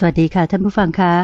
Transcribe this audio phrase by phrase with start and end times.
[0.00, 1.14] สวัสดีค่ะท่านผู้ฟังคะ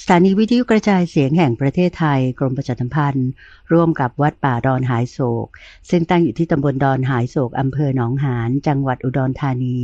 [0.00, 3.30] สถานีวิทยุกระจายเสียงแห่งประเทศไทย กรมประชาสัมพันธ์
[3.72, 5.46] ร่วมกับวัดป่าดอนหายโศก
[5.90, 9.78] ซึ่งตั้งอยู่ที่ตำบลดอนหายโศกอำเภอหนองหานจังหวัดอุดรธานี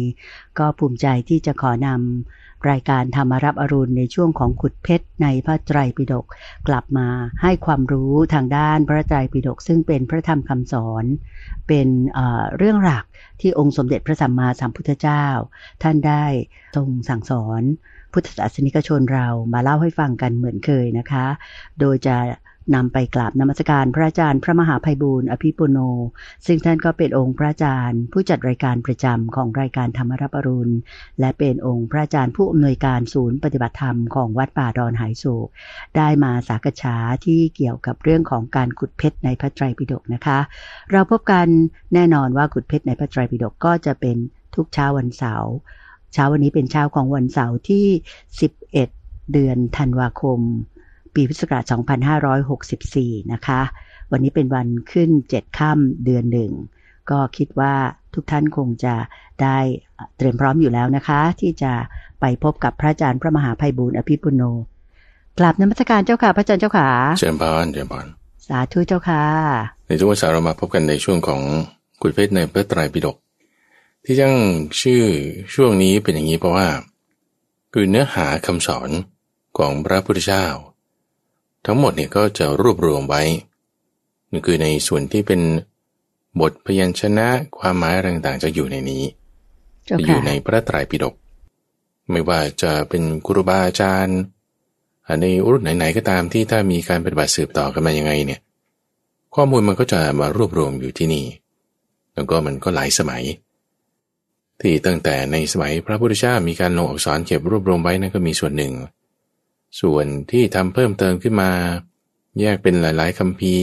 [0.58, 6.26] ก็ภูมิใจที่จะขอนำรายการธรรมรับอรุณในช่วงของขุดเพชรในพระไตรปิฎก
[6.68, 7.08] กลับมา
[7.42, 11.04] ให้ความรู้ทางด้านพระไตรปิฎกซึ่งเป็นพระธรรมคำสอน
[11.68, 13.04] เป็นเเรื่องหลัก
[13.40, 15.26] ที่องค์สมเด็จพระสัมมาสัมพุทธเจ้า
[15.82, 16.24] ท่านได้
[16.76, 17.64] ทรงสั่งสอน
[18.12, 21.26] พุทธศาสนิกชนเรามาเล่าให้ฟังกันเหมือนเคยนะคะ
[21.80, 22.16] โดยจะ
[22.74, 25.78] นำไปกราบนมัสการพระอาจารย์พระมหาภัยบูร์อภิปุโน
[26.46, 30.74] ซึ่งท่านก็เป็นองค์พระอาจารย์ ผู้จัดรายการประจำของรายการธรรมรับรุณ
[31.20, 35.48] และเป็นองค์พระอาจารย์ผู้อำนวยการศูนย์ปฏิบัติธรรมของวัดป่าดอนหายโศก
[35.96, 40.38] ได้มาสากฉาที่เกี่ยวกับเรื่องของการขุดเพชรในพระไตรปิฎกนะคะ
[40.90, 41.46] เราพบกัน
[41.94, 44.16] แน่นอนว่าขุดเพชรในพระไตรปิฎกก็จะเป็น
[44.54, 45.52] ทุกเช้าวันเสาร์
[46.12, 47.86] เช้าวันนี้เป็นเช้าของวันเสาร์ที่
[48.56, 50.38] 11 เดือนธันวาคม
[51.14, 51.64] ปีพุทธศักราช
[52.52, 53.60] 2564 นะคะ
[54.12, 56.52] วันนี้เป็นวันขึ้น 7 ค่ำเดือนหนึ่ง
[57.10, 57.74] ก็คิดว่า
[58.14, 58.94] ทุกท่านคงจะ
[59.42, 59.58] ได้
[60.16, 61.72] เตรียมพร้อมอยู่แล้วนะคะ ที่จะ
[62.20, 64.42] ไปพบกับพระอาจารย์พระมหาภัยบูรณ์อภิปุโน
[65.38, 68.06] กราบนมัสการเจ้าค่ะ พระอาจารย์เจ้าค่ะเชิญพานเชิญพาน
[68.48, 69.24] สาธุเจ้าค่ะ
[69.86, 71.40] ในทุกวันเสาร์เรามาพบกันในช่วงของ
[72.00, 73.16] กุฎเพชรในพระไตรปิฎก
[74.08, 74.34] ที่จัง
[74.80, 75.04] ชื่อ
[75.54, 76.68] ช่วงนี้เป็นอย่างนี้เพราะว่า
[77.72, 78.90] คือเนื้อหาคำสอน
[79.58, 80.46] ของพระพุทธเจ้า
[81.66, 83.22] ทั้งหมดเนี่ยก็จะรวบรวมไว้
[84.32, 85.40] นี่คือในส่วนที่เป็น
[86.40, 87.28] บทพยัญชนะ
[87.58, 89.02] ความหมายต่างๆ จะอยู่ในนี้
[90.06, 91.14] อยู่ในพระไตรปิฎก
[92.10, 94.18] ไม่ว่าจะเป็นครูบาอาจารย์
[95.20, 98.40] ในรุ่นไหนๆก็ตามที่ถ้ามีการปฏิบัติสืบต่อกันมายังไงเนี่ย
[99.34, 101.24] ข้อมูลมันก็จะมารวบรวมอยู่ที่นี่
[102.14, 103.24] แล้วก็มันก็หลายสมัย
[104.60, 108.74] ที่ตั้งแต่ในสมัยพระพุทธเจ้ามีการลงอักษรเก็บรวบรวมไว้นั่นก็มีส่วนหนึ่ง
[109.80, 111.50] ส่วนที่ทำเพิ่มเติมขึ้นมา
[112.40, 113.56] แยกเป็นหลาย ๆคำพี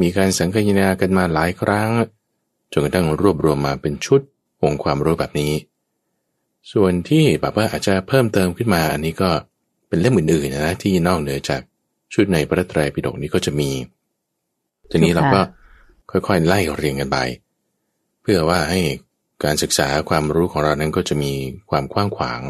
[0.00, 1.90] มีการสังคายนากันมาหลายครั้ง
[2.72, 4.20] จนกระทั่งรวบรวมมาเป็นชุด
[4.62, 5.52] องค์ความรู้แบบนี้
[6.72, 9.30] ส่วนที่แบบว่าอาจจะเพิ่มเติมขึ้นมา อันนี้ก็
[9.88, 11.60] เป็นเล่มอื่นๆนะที่นอกเหนือจาก
[12.14, 13.70] ชุดในพระไตรปิฎกนี้ก็จะมี
[14.90, 15.40] ทีนี้เราก็
[16.10, 17.18] ค่อยๆไล่เรียงกันไป
[18.22, 18.80] เพื่อว่าให้
[19.44, 21.32] การศึกษาความรู้ของเรานั้นก็จะมี
[21.70, 22.42] ความกว้างขวาง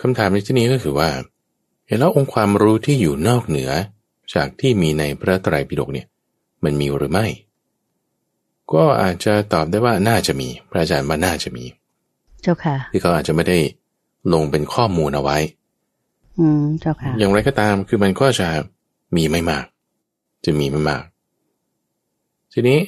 [0.00, 1.10] คำถามในที่นี้ก็คือว่า
[1.86, 3.70] เห็นแล้วองค์ความรู้ที่อยู่นอกเหนือ
[4.34, 6.06] จากที่มีในพระไตรปิฎกเนี่ย
[6.64, 7.26] มันมีหรือไม่
[8.72, 11.64] ก็อาจจะตอบได้ว่าน่าจะมี พระอาจารย์ว่าน่าจะมี
[12.42, 13.58] เจ้าค่ะ ที่เขาอาจจะไม่ได้
[14.32, 15.38] ลงเป็นข้อมูลเอาไว้
[16.38, 18.48] อืมเจ้าค่ะ อย่างไรก็ตามคือมันก็จะ
[19.16, 19.64] มีไม่มาก
[20.44, 21.02] จะมีไม่มาก
[22.52, 22.78] ทีนี้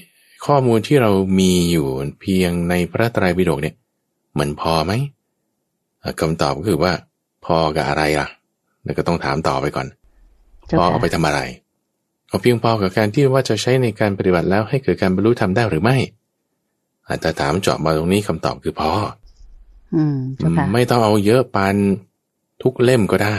[0.46, 1.88] ข้อมูลที่เรามีอยู่
[2.20, 3.74] เพียงในพระไตรปิฎกเนี่ย
[4.38, 4.92] มันพอไหม
[6.20, 6.92] คำตอบก็คือว่า
[7.44, 8.28] พอกับอะไรล่ะ
[8.84, 9.86] แล้วก็ต้องถามต่อไปก่อน
[10.78, 11.40] พอเอาไปทำอะไร
[12.28, 15.96] เอาเพียงพอกับการที่ว่าจะใช้ในการปฏิบัติแล้วให้เกิดการบรรลุธรรมได้หรือไม่
[17.08, 18.90] อาจจะถามเจาะมาตรงนี้คำตอบคือพอ
[19.94, 20.16] อืม
[20.72, 21.76] ไม่ต้องเอาเยอะปาน
[22.62, 23.38] ทุกเล่มก็ได้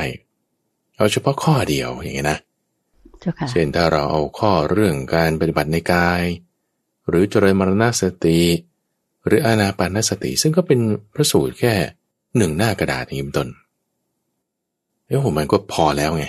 [0.98, 2.40] เอาเฉพาะข้อเดียวอย่างเงี้ยนะ
[3.50, 6.24] เช่นถ้าเราเอาข้อเรื่องการปฏิบัติในกาย
[7.08, 8.40] หรือเจริญมรณสติ
[9.26, 10.80] หรืออานาปานสติ ซึ่งก็เป็น
[11.14, 11.74] พระสูตรแค่
[12.38, 13.50] หนึ่งหน้ากระดาษนี้เป็นต้น
[15.08, 16.26] เอ้โหมันก็พอแล้วไง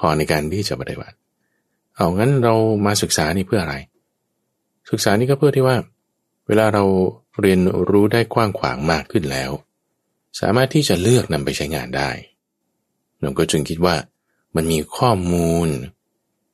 [0.00, 1.16] พอในการที่จะปฏิบัติ
[1.96, 2.54] เอางั้นเรา
[2.86, 3.76] มาศึกษานี่เพื่ออะไร
[4.90, 5.76] ศึกษานี่ก็เพื่อที่ว่า
[6.46, 6.84] เวลาเรา
[7.40, 7.60] เรียน
[7.90, 9.50] รู้ได้กว้างขวางมากขึ้นแล้ว
[10.40, 12.10] สามารถที่จะเลือกนำไปใช้งานได้
[13.20, 13.96] เราก็จึงคิดว่า
[14.56, 15.68] มันมีข้อมูล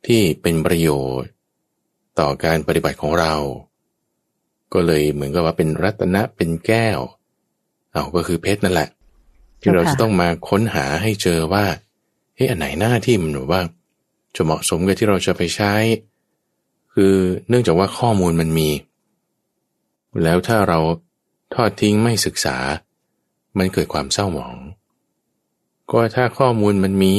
[0.06, 0.89] ที่เป็นประโย
[1.22, 1.33] ชน์
[2.18, 3.34] ต่อการปฏิบัติของเรา
[4.72, 6.98] ก็เลยเหมือนกับว่าเป็นรัตนะเป็นแก้ว
[7.92, 8.88] เอาก็คือเพชรนั่นแหละ
[9.60, 11.64] ที่เราจะต้องมาค้นหาให้เจอว่า
[12.34, 13.62] เฮ้ยอันไหนหน้าที่มันแบบว่า
[14.34, 15.72] จะเหมาะสมกับที่เราจะไปใช้
[16.94, 17.14] คือ
[17.48, 18.70] เนื่องจากว่าข้อมูลมันมี
[20.22, 20.78] แล้วถ้าเรา
[21.54, 22.56] ทอดทิ้งไม่ศึกษา
[23.58, 24.56] มันเกิดความเศร้าหมอง
[25.91, 27.15] ก็ถ้าข้อมูลมันมี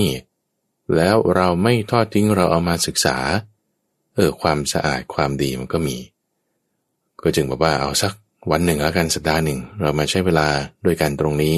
[0.96, 3.18] แล้วเราไม่ทอดทิ้งเราเอามาศึกษา
[4.16, 5.98] เออความสะอาดความดีมันก็มี
[7.22, 8.14] ก็จึงบอกว่าเอาสัก
[8.52, 10.48] วันหนึ่งแล้วกันสัปดาห์หนึ่ง เรามาใช้เวลา
[10.86, 11.56] ด้วยกันตรงนี้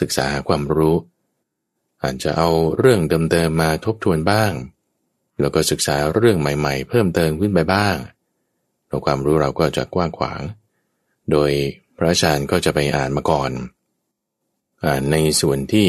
[0.00, 0.96] ศึกษาความรู้
[2.02, 3.00] อาจจะเอาเรื่อง
[3.30, 4.52] เดิมๆมาทบทวนบ้าง
[5.40, 7.96] แล้วก็ศึกษาเรื่องใหม่ๆ เพิ่มเติมขึ้นไปบ้าง
[8.86, 10.40] เราความรู้เราก็จะกว้างขวาง
[11.30, 11.50] โดย
[11.96, 13.50] พระอาจารย์ก็จะไปอ่านมาก่อน
[14.84, 15.88] อ่านในส่วนที่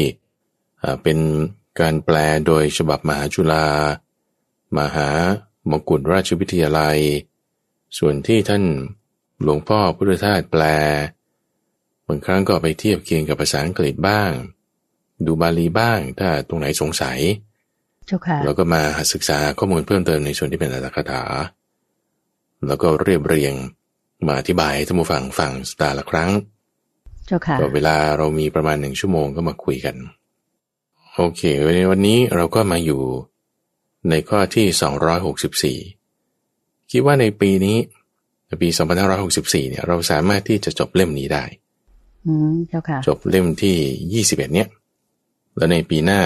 [1.02, 1.18] เป็น
[1.80, 2.16] การแปล
[2.46, 3.66] โดยฉบับมหาจุฬา
[4.78, 5.08] มหา
[5.70, 6.98] มกุฎราชวิทยาลัย
[7.98, 8.64] ส่วนที่ท่าน
[9.42, 10.62] หลวงพ่อพุทธทาสแปล
[12.08, 14.30] บางครั้งก็ไปเทียบเคียงกับภาษาอังกฤษบ้าง
[15.26, 17.18] ดูบาลีบ้างถ้าตรงไหนสงสัย
[18.44, 18.82] แล้วก็มา
[19.12, 21.22] ศึกษาข้อมูลเพิ่มเติมในส่วนที่เป็นอัตถกถา
[22.66, 23.54] แล้วก็เรียบเรียง
[24.26, 26.30] มาอธิบายให้ท่านผู้ฟังฟังสตาร์ละครั้ง
[27.60, 29.96] ก็เวลาเรามีประมาณหนึ่งชั่วโมงก็มาคุยกัน
[31.16, 31.42] โอเค
[31.76, 33.02] ในวันนี้เราก็มาอยู่
[34.10, 34.66] ในข้อที่
[35.78, 37.78] 264 คิดว่าในปีนี้
[38.62, 38.68] ปี
[39.18, 41.44] 2564 เนี่ย เราสามารถที่จะจบเล่มนี้ได้
[42.26, 44.68] อืมเจ้าค่ะจบเล่มที่ 21 เนี่ย
[45.56, 46.18] แล้วในปีหน้า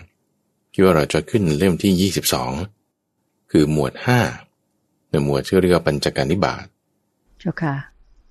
[0.00, 2.10] 2565 คิดว่าเราจะขึ้นเล่มที่
[2.80, 3.92] 22 คือหมวด
[4.50, 6.64] 5 ในหมวดชื่อเรียกว่าปัญจการนิบาต
[7.40, 7.74] เจ้าค่ะ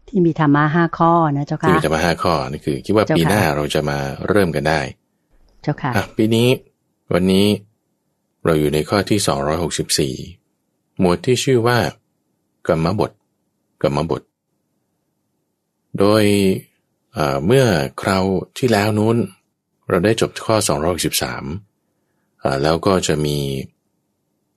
[0.08, 3.98] ที่มีธรรมะห้าข้อนะเจ้าค่ะ ที่มีธรรมะห้าข้อนี่คือ คิดว่าปีหน้าเราจะมา
[4.30, 4.80] เริ่มกันได้
[5.64, 6.48] เจ้าค่ะอะปีนี้
[7.14, 7.46] วันนี้
[8.46, 9.20] เราอยู่ในข้อที่
[10.16, 11.80] 264 หมวดที่ชื่อว่า
[12.68, 13.12] กรรมบท
[13.82, 14.22] กรรมบท
[16.00, 16.24] โดย
[17.46, 17.66] เมื่อ
[18.02, 18.24] คราว
[18.58, 19.18] ที่แล้วนู้น
[19.90, 20.56] เราได้จบข้อ
[21.80, 23.38] 263 แล้วก็จะมี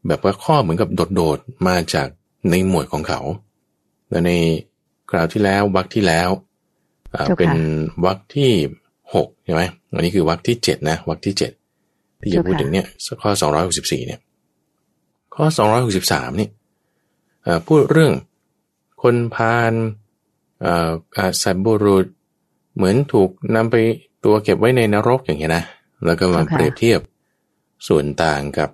[0.06, 2.08] แบบว่าข้อเหมือนกับโดดๆ มาจาก
[2.50, 3.20] ในหมวดของเขา
[4.08, 4.32] และใน
[5.10, 6.28] คราวที่แล้ววรรคที่แล้ว
[7.38, 7.52] เป็น
[8.04, 8.52] วรรคที่
[9.14, 9.62] 6ใช่ไหม
[9.92, 11.61] อันนี้คือวรรคที่ 7 นะวรรคที่ 7
[12.22, 12.86] ที่จะพูดถึงเนี่ย
[13.22, 13.30] ข้อ
[13.68, 14.20] 264เนี่ย
[15.34, 15.44] ข้อ
[15.92, 16.48] 263นี่
[17.66, 18.12] พูดเรื่อง
[19.02, 19.72] คนพาล
[21.16, 22.06] อาสัตบุรุษ
[22.76, 23.76] เหมือนถูกนำไป
[24.24, 25.64] ตัวเก็บไว้ในนรกอย่างเงี้ยนะ
[26.04, 27.00] แล้วก็มาเปรียบเทียบ
[27.88, 28.70] ส่วนต่างกับ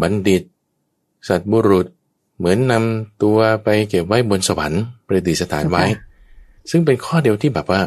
[0.00, 0.42] บัณฑิต
[1.28, 1.86] สัตบุรุษ
[2.38, 5.84] เหมือนนำตัวไปเก็บไว้บนสวรรค์ประดิษฐานไว้
[6.70, 7.80] ซึ่งเป็นข้อเดียวที่แบบว่า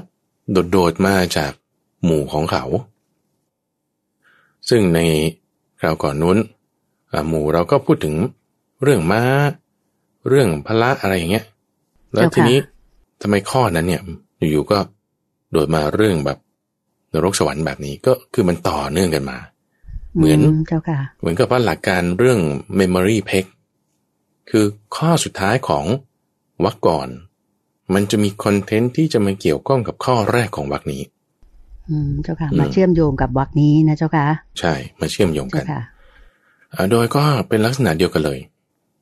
[0.71, 1.51] โดดๆมาจาก
[2.03, 2.63] หมู่ของเขา
[4.69, 4.99] ซึ่งใน
[5.79, 6.37] คราวก่อนนู้น
[7.27, 8.15] หมู่เราก็พูดถึง
[8.83, 9.21] เรื่องม้า
[10.27, 11.45] เรื่องพละอะไรอย่างเงี้ย
[12.13, 12.57] แล้วทีนี้
[13.21, 14.01] ทำไมข้อนั้นเนี่ย
[14.51, 14.77] อยู่ๆก็
[15.51, 16.37] โดดมาเรื่องแบบ
[17.13, 19.37] นรกสวรรค์แบบนี้ก็คือมันต่อเนื่องกันมา
[20.15, 20.39] เหมือน
[21.19, 22.39] เหมือนกับว่าหลักการเรื่อง
[22.79, 23.45] memory p e g
[24.49, 24.65] คือ
[24.95, 25.85] ข้อสุดท้ายของ
[26.65, 27.09] วรรคก่อน
[27.93, 31.16] มันจะมีคอนเทนต์ที่จะมาเกี่ยวข้องกับข้อแรกของวรรคนี้อืม
[32.23, 34.25] เจ้าค่ะมาเชื่อมโยงกับวรรคนี้นะเจ้าค่ะ
[34.59, 35.63] ใช่มาเชื่อมโยงกัน
[36.91, 38.39] โดยก็เป็นลักษณะเดียวกันเลย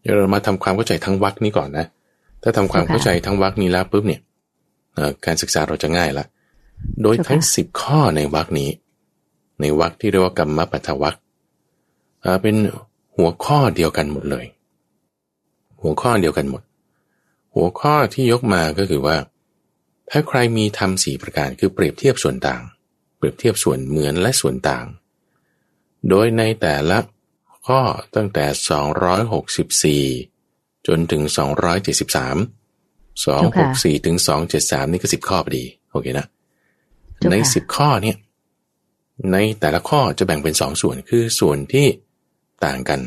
[0.02, 1.86] เดี๋ยวเรามาทำความเข้าใจทั้งวักนี้ก่อนนะ
[2.42, 4.22] ถ้าทำความเข้าใจทั้งวักนี้แล้วปุ๊บเนี่ย
[5.26, 6.26] การศึกษาเราจะง่ายละ
[7.02, 8.70] โดยทั้งสิบข้อในวักนี้
[9.62, 11.16] ในวักที่เรียกว่ากรรมปัทวัก
[12.42, 12.56] เป็น
[13.18, 14.46] หัวข้อเดียวกันหมดเลย
[15.82, 16.64] หัวข้อเดียวกันหมด
[17.56, 19.18] หัวข้อที่ยกมาก็คือว่า
[20.10, 22.75] ถ้าใครมีทำสี่ประการคือเปรียบเทียบส่วนต่างเป
[23.26, 24.86] รียบเทียบส่วนเหมือนและส่วนต่าง
[26.10, 26.98] โดยในแต่ละ
[27.68, 27.82] ข้อ
[28.16, 28.46] ตั้งแต่
[30.06, 31.24] 264 จนถึง
[32.04, 34.18] 273 264 ถึง
[34.56, 36.28] 273 นี่ก็ 10 ข้อพอดี โอเคนะ
[37.32, 38.18] ใน 10 ข้อเนี่ย
[39.32, 41.88] ในแต่ละข้อจะแบ่งเป็น 2 ส่วน คือส่วนที่
[42.66, 43.00] ต่างกัน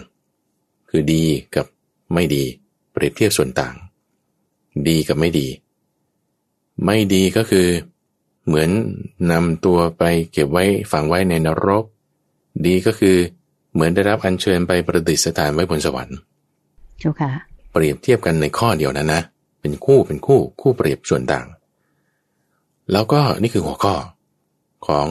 [0.91, 1.25] คือดี
[1.56, 1.67] กับ
[2.14, 2.44] ไม่ดี
[2.93, 3.75] เปรียบเทียบส่วนต่าง
[4.88, 5.49] ดีกับไม่ดี
[6.85, 7.67] ไม่ดีก็คือ
[8.49, 8.71] เหมือน
[9.33, 10.03] นำตัวไป
[10.33, 11.85] เก็บไว้ฝังไว้ในนรก
[12.67, 13.17] ดีก็คือ
[13.73, 16.19] เหมือนได้รับอัญเชิญไปประดิษฐานไว้บนสวรรค์
[16.99, 17.31] เจ้าค่ะ
[17.73, 19.23] เปรียบเทียบกันในข้อเดียวนั้นนะ
[19.61, 21.47] เป็นคู่เป็นคู่คู่เปรียบส่วนต่าง
[22.93, 23.95] แล้วก็นี่คือหัวข้อ
[24.87, 25.07] ของ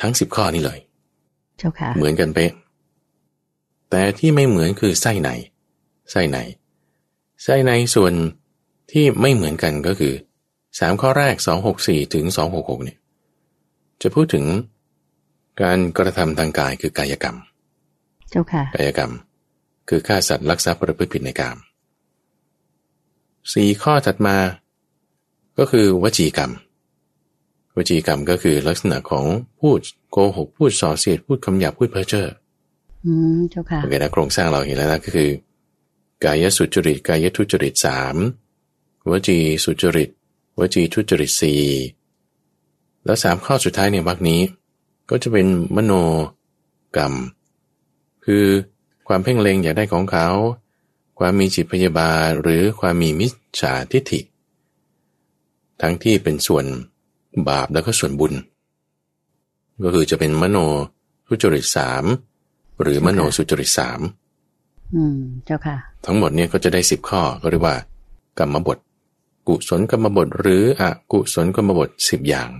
[0.00, 0.78] ทั้งสิบข้อนี้เลย
[1.58, 2.52] เจ้าค่ะ เหมือนกันเป๊ะ
[3.90, 5.30] แต่ที่ไม่เหมือนคือไส้ใน
[6.10, 6.38] ไส้ใน
[7.42, 8.12] ไส้ในส่วน
[8.92, 10.14] ที่ไม่เหมือนกันก็คือ
[10.78, 12.98] สามข้อแรกสองหกสี่ถึงสองหกหกเนี่ย
[14.02, 14.44] จะพูดถึง
[15.62, 17.36] การกระทำทางกายคือกายกรรม
[18.34, 19.12] จ้าค่ะ กายกรรม
[19.88, 21.56] คือฆ่าสัตว์ลักทรัพย์ประพฤติผิดในกรรม
[23.52, 24.36] สี่ข้อถัดมา
[25.58, 26.50] ก็คือวจีกรรม
[27.76, 29.24] วจีกรรมก็คือลักษณะของ
[29.60, 32.28] พูดโกหก พูดส่อเสียด พูดคำหยาบพูดเพ้อเจ้อ
[33.04, 35.30] อืมเจ้าค่ะโอเคนะโครงสร้างเราเห็นแล้วนะก็คือ
[36.24, 38.16] กายสุจริต กายทุจริตสาม
[39.10, 40.10] วจีสุจริต
[40.58, 41.62] วจีทุจริตสี่
[43.04, 44.40] แล้วสามข้อสุดท้ายในวรรคนี้
[45.10, 45.46] ก็จะเป็น
[45.76, 45.92] มโน
[46.96, 47.14] กรรม
[48.24, 48.44] คือ
[49.08, 50.28] ความเพ่งเล็งอยากได้ของเขา
[51.18, 54.20] ความมีจิตพยาบาลหรือความมีมิจฉาทิฏฐิ
[55.80, 56.64] ทั้งที่เป็นส่วน
[57.48, 58.32] บาปแล้วก็ส่วนบุญ
[59.84, 60.58] ก็คือจะเป็นมโน
[61.28, 62.04] สุจริตสาม
[62.82, 64.00] หรือมโนสุจริตสาม
[64.94, 67.76] อืมเจ้าค่ะ ทั้งหมดเนี่ยก็จะได้สิบข้อก็เรียกว่า
[68.38, 68.78] กรรมบท
[69.48, 70.82] กุศลกรรมบทหรืออ
[71.12, 72.50] กุศลกรรมบทสิบอย่าง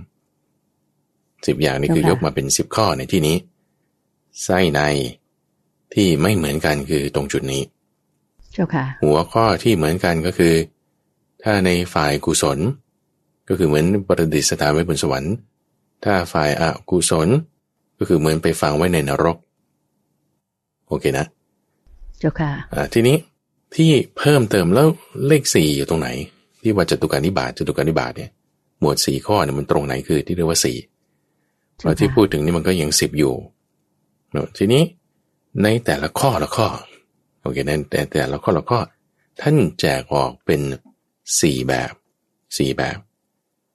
[1.47, 3.37] สิบอย่างนี่คือยกมาเป็นสิบข้อในที่นี้
[4.43, 4.81] ไส้ใน
[5.93, 7.63] ที่ไม่เหมือนกันคือตรงจุดนี้
[8.53, 10.53] เจ้าค่ะหัวข้อที่เหมือนกันก็คือ
[11.43, 12.59] ถ้าในฝ่ายกุศล
[13.47, 15.33] ก็คือเหมือนประดิษฐานไว้บนสวรรค์
[16.03, 17.27] ถ้าฝ่ายอากุศล
[17.97, 19.37] ก็คือเหมือนไปฝังไว้ในนรก
[20.87, 21.25] โอเคนะ
[22.19, 23.17] เจ้าค่ะอ่าทีนี้
[23.75, 24.87] ที่เพิ่มเติมแล้ว
[25.27, 26.09] เลขสี่อยู่ตรงไหน
[26.65, 28.31] ที่ว่าจตุการนิบาตจตุการนิบาตเนี่ย
[28.79, 30.77] หมวดสี่ข้อเนี่ยมันตรงไหนคือที่เรียกว่าสี่
[31.77, 33.33] เพราะที่พูดถึงนี่มันก็ยังสิบอยู่
[34.31, 34.83] เนาะทีนี้
[35.63, 36.67] ในแต่ละข้อละข้อ
[37.41, 38.79] โอเคในแต่แต่ละข้อละข้อ
[39.41, 40.61] ท่านแจกออกเป็น
[41.41, 41.91] สี่แบบ
[42.57, 42.97] สี่แบบ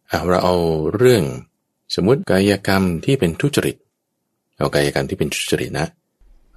[0.09, 0.56] เอาเราเอา
[0.97, 1.25] เรื่อง
[1.94, 3.76] สมมติกายกรรมที่เป็นทุจริต
[4.59, 5.87] เอากายกรรมที่เป็นทุจริตนะ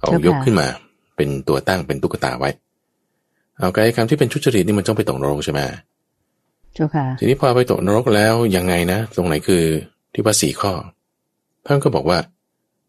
[0.00, 0.66] เอายกขึ้นมา
[1.16, 2.50] เป็นตัวตั้งเป็นตุ๊กตาไว้
[3.58, 5.60] เอากายกรรมที่เป็นทุจริตนี่มันต้องไปตกนรกใช่ไหม
[6.74, 9.64] เจ้าค่ะ ทีนี้พอไปตกนรกแล้วยังไงนะ ตรงไหนคือ
[10.12, 10.72] ที่ว่าสี่ข้อ
[11.66, 12.18] ท่านก็บอกว่า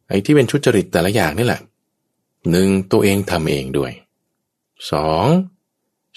[0.09, 1.61] ไอ้ที่เป็นทุจริตแต่ละอย่างนี่แหละ
[2.51, 3.91] หนึ่งตัวเองทำเองด้วย
[4.91, 5.25] สอง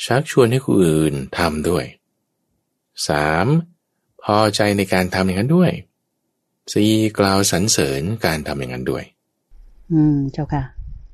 [0.05, 1.85] ชักชวนให้คนอื่นทำด้วย
[3.09, 3.47] สาม
[4.23, 5.71] พอใจในการทำอย่างนั้นด้วย
[6.73, 9.05] สี่กล่าวสรรเสริญการทำอย่างนั้นด้วย
[9.93, 10.63] อืมเจ้าค่ะ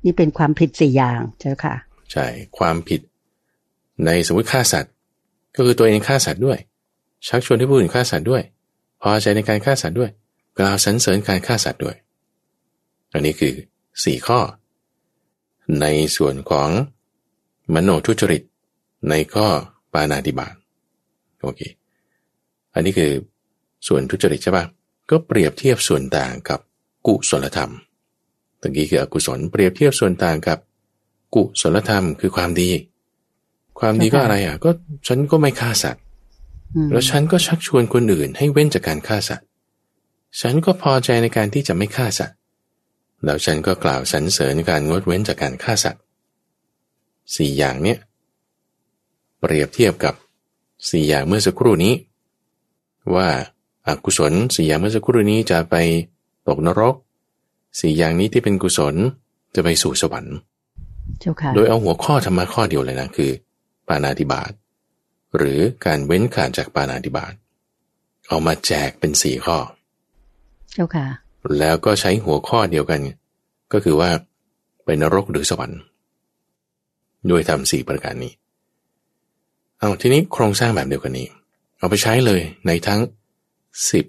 [0.05, 1.75] นี่เป็นความผิดสี่อย่างเจ้าค่ะ
[2.11, 2.25] ใช่
[2.57, 3.01] ความผิด
[4.05, 4.94] ในสมมติฆ่าสัตว์
[5.55, 6.59] ก็คือตัวเองฆ่าสัตว์ด้วย
[7.27, 8.43] ชักชวนให้ผู้อื่นฆ่าสัตว์ด้วย
[9.01, 10.09] พอใจในการฆ่าสัตว์ด้วย
[10.57, 11.95] กล่าวสรรเสริญการฆ่าสัตว์ด้วย
[13.13, 13.53] อันนี้คือ
[14.03, 14.39] สี่ข้อ
[15.81, 15.85] ใน
[16.17, 16.69] ส่วนของ
[17.73, 18.43] มโนทุจริต
[19.09, 19.47] ในข้อ
[19.93, 20.55] ปานาติบาต
[21.41, 21.61] โอเค
[22.73, 23.11] อันนี้คือ
[23.87, 24.65] ส่วนทุจริตใช่ปะ
[25.09, 26.59] ก็เปรียบเทียบส่วนต่างกับ
[27.07, 27.71] กุศลธรรม
[28.61, 30.59] ตะกี้คืออกุศลเปรียบเทียบส่วนต่างกับ
[31.35, 32.69] กุศลธรรมคือความดี
[33.79, 34.69] ความดีก็อะไรอะ ก็
[35.07, 36.01] ฉันก็ไม่ฆ่าสัตว์
[36.91, 39.45] แล้วฉันก็ชักชวนคนอื่น ให้เว้นจากการฆ่าสัตว์
[40.41, 42.35] ฉันก็พอใจในการที่จะไม่ฆ่าสัตว์
[43.25, 46.01] แล้วฉันก็กล่าวสรรเสริญการงดเว้นจากการฆ่าสัตว์
[47.35, 47.97] สี่อย่างเนี้ย
[49.39, 50.13] เปรียบเทียบกับ
[50.89, 51.93] สี่อย่างเมื่อสักครู่นี้
[53.15, 53.27] ว่า
[53.87, 55.75] อากุศลสี่อย่างเมื่อสักครู่นี้จะไป
[56.47, 56.95] ตกนรก
[57.79, 58.95] สี่อย่างนี้ที่เป็นกุศล
[59.55, 60.35] จะไปสู่สวรรค์
[61.55, 63.31] โดยเอาหัวข้อธรรมะข้อเดียวเลยนะคือ
[63.87, 64.51] ปานาติบาต
[65.37, 67.33] หรือการเว้นขาดจากปานาติบาต
[68.27, 69.57] เอามาแจกเป็นสี่ข้อ
[70.73, 71.07] เจ้าค่ะ
[71.59, 73.01] แล้วก็ใช้หัวข้อเดียวกัน
[73.73, 74.09] ก็คือว่า
[74.85, 75.79] ไปนรกหรือสวรรค์
[77.29, 78.33] ด้วยทำสี่ประการนี้
[79.79, 81.27] เอาทีนี้โครงสร้างแบบเดียวกันนี้
[81.77, 83.01] เอาไปใช้เลยในทั้ง
[83.91, 84.05] สิบ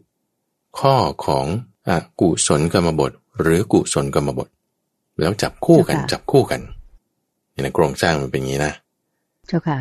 [0.81, 0.95] ข้อ
[1.27, 1.47] ของ
[1.89, 1.91] อ
[2.21, 4.49] กุศลกรรมบท หรือกุศลกรรมบท
[5.21, 6.61] แล้วจับคู่กันจับคู่กัน
[7.65, 8.73] ในโครงสร้างมันเป็นอย่างนี้นะ
[9.47, 9.79] เจ้าค่ะ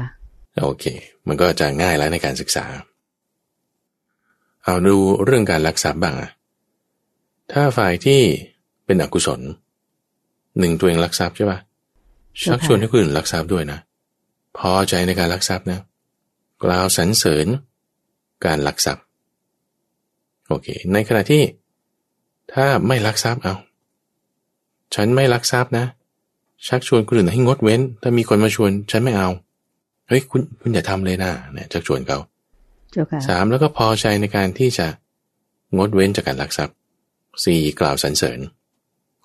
[0.64, 0.86] โอเค
[1.28, 2.66] มันก็จะง่ายแล้วในการศึกษา
[4.64, 6.30] เอาดูเรื่องการรักษาบ้างอะ
[7.52, 8.22] ถ้าฝ่ายที่
[8.86, 9.42] เป็นอกุศล
[10.60, 11.60] หนึ่งตัวเองรักทรัพย์ใช่ปะ
[12.44, 13.80] ชักชวนให้คนอื่นรักทรัพย์ด้วยนะ
[14.58, 15.80] พอใจในการรักทรัพย์นะ
[16.64, 17.48] กล่าวสรรเสริญ
[18.46, 19.04] การรักทรัพย์
[20.48, 21.44] โอเค ในขณะที่
[22.54, 23.56] ถ้าไม่รักทรัพย์เอา
[24.96, 25.86] ฉันไม่รักทรัพย์นะ
[26.68, 29.30] ชักชวนคนอื่นให้งดเว้น ถ้ามีคนมาชวน ฉันไม่เอา
[30.08, 32.20] เฮ้ยคุณคุณอย่าทำเลยนะเนี่ยชักชวนเขา
[33.30, 34.88] สามแล้วก็พอใจในการที่จะ
[35.78, 36.76] งดเว้นจากการลักทรัพย์
[37.46, 38.40] สี่กล่าวสรรเสริญ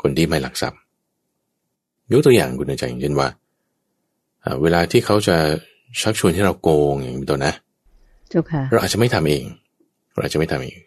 [0.02, 0.78] คนที่ไม่ลักทรัพย์
[2.12, 3.28] ยกตัวอย่างคุณใจอย่างเช่นว่า
[4.62, 5.36] เวลาที่เขาจะ
[6.02, 7.52] ชักชวนให้เราโกงอย่างนี้ตัวนะ
[8.70, 9.44] เราอาจจะไม่ทำเอง
[10.12, 10.78] เราอาจจะไม่ทำเอง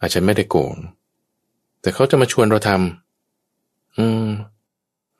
[0.00, 0.74] อาจจะไม่ได้โกง
[1.80, 4.26] แต่เขาจะมาชวนเราทำอืม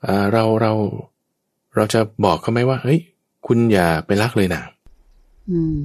[0.06, 0.72] อ่าเราเรา
[1.76, 3.00] เราจะบอกเขาไหมว่าเฮ้ย
[3.46, 4.62] คุณอย่าไปรักเลยนะ
[5.50, 5.76] อืม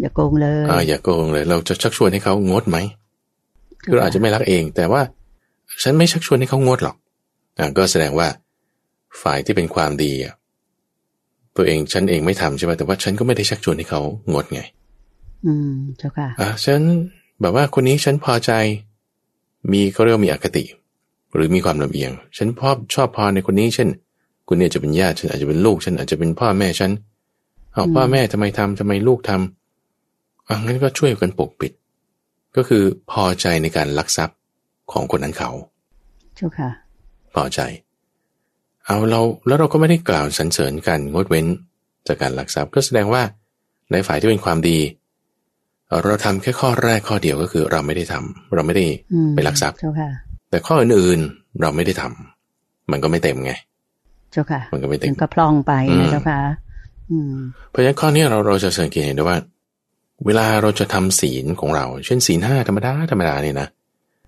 [0.00, 2.78] อย่าโกงเลยอ่าอย่าโกงเลย เราจะชักชวนให้เขางดไหม
[3.82, 5.02] คือเราอาจจะไม่รักเอง แต่ว่า
[5.82, 6.96] ฉันไม่ชักชวนให้เขางดหรอก
[7.58, 8.28] อ่าก็แสดงว่า
[9.22, 10.34] ฝ่ายที่เป็นความดีอะ
[11.56, 14.00] ตัวเองฉันเองไม่ทำใช่ไหมแต่ว่าฉันก็ไม่ได้ชักชวนให้เขา
[14.32, 14.60] งดไง
[15.46, 16.80] อืมเจ้าค่ะอ่าฉัน
[17.40, 18.52] แบบว่าคนนี้ฉันพอใจ
[19.72, 20.64] มีเขาเรียกมีอคติ
[21.34, 23.88] หรือมีความลำเอียง ฉันชอบชอบพอในคนนี้เช่น
[24.46, 26.90] คุณเนี่ยจะเป็นญาติฉันอาจจะเป็นลูกฉันอาจจะเป็นพ่อแม่ฉัน
[27.72, 31.72] เอาพ่อแม่ทำไมทำทำไมลูกทำอะงั้นก็ช่วยกันปกปิด
[32.56, 34.38] ก็คือพอใจในการลักทรัพย์
[34.92, 35.50] ของคนนั้นเขา
[36.36, 36.70] เจ้าค่ะ
[37.34, 37.60] พอใจ
[38.86, 41.46] เอาเราแล้วเราก็ไม่ได้กล่าวสรรเสริญกันงดเว้น
[42.06, 43.22] จากการลักทรัพย์ก็แสดงว่า
[43.92, 44.78] ในฝ่ายที่เป็นความดี
[46.04, 48.86] เราทำแค่ข้อแรกข้อเดียวก็คือเราไม่ได้ทำเราไม่ได้
[49.34, 49.76] ไปลักทรัพย์
[50.50, 53.52] แต่ข้ออื่นๆเราไม่ได้ทำมันก็ไม่เต็มไง
[54.32, 56.40] เจ้าค่ะมันก็ไม่เต็มก็พลองไปนะเจ้าค่ะ
[57.70, 59.38] เพราะฉะนั้นข้อนี้เราเราจะสังเกตเห็นได้ว่า
[60.26, 63.68] เวลาเราจะทำศีลของเรา เช่นศีลห้าธรรมดาธรรมดาเนี่ยนะ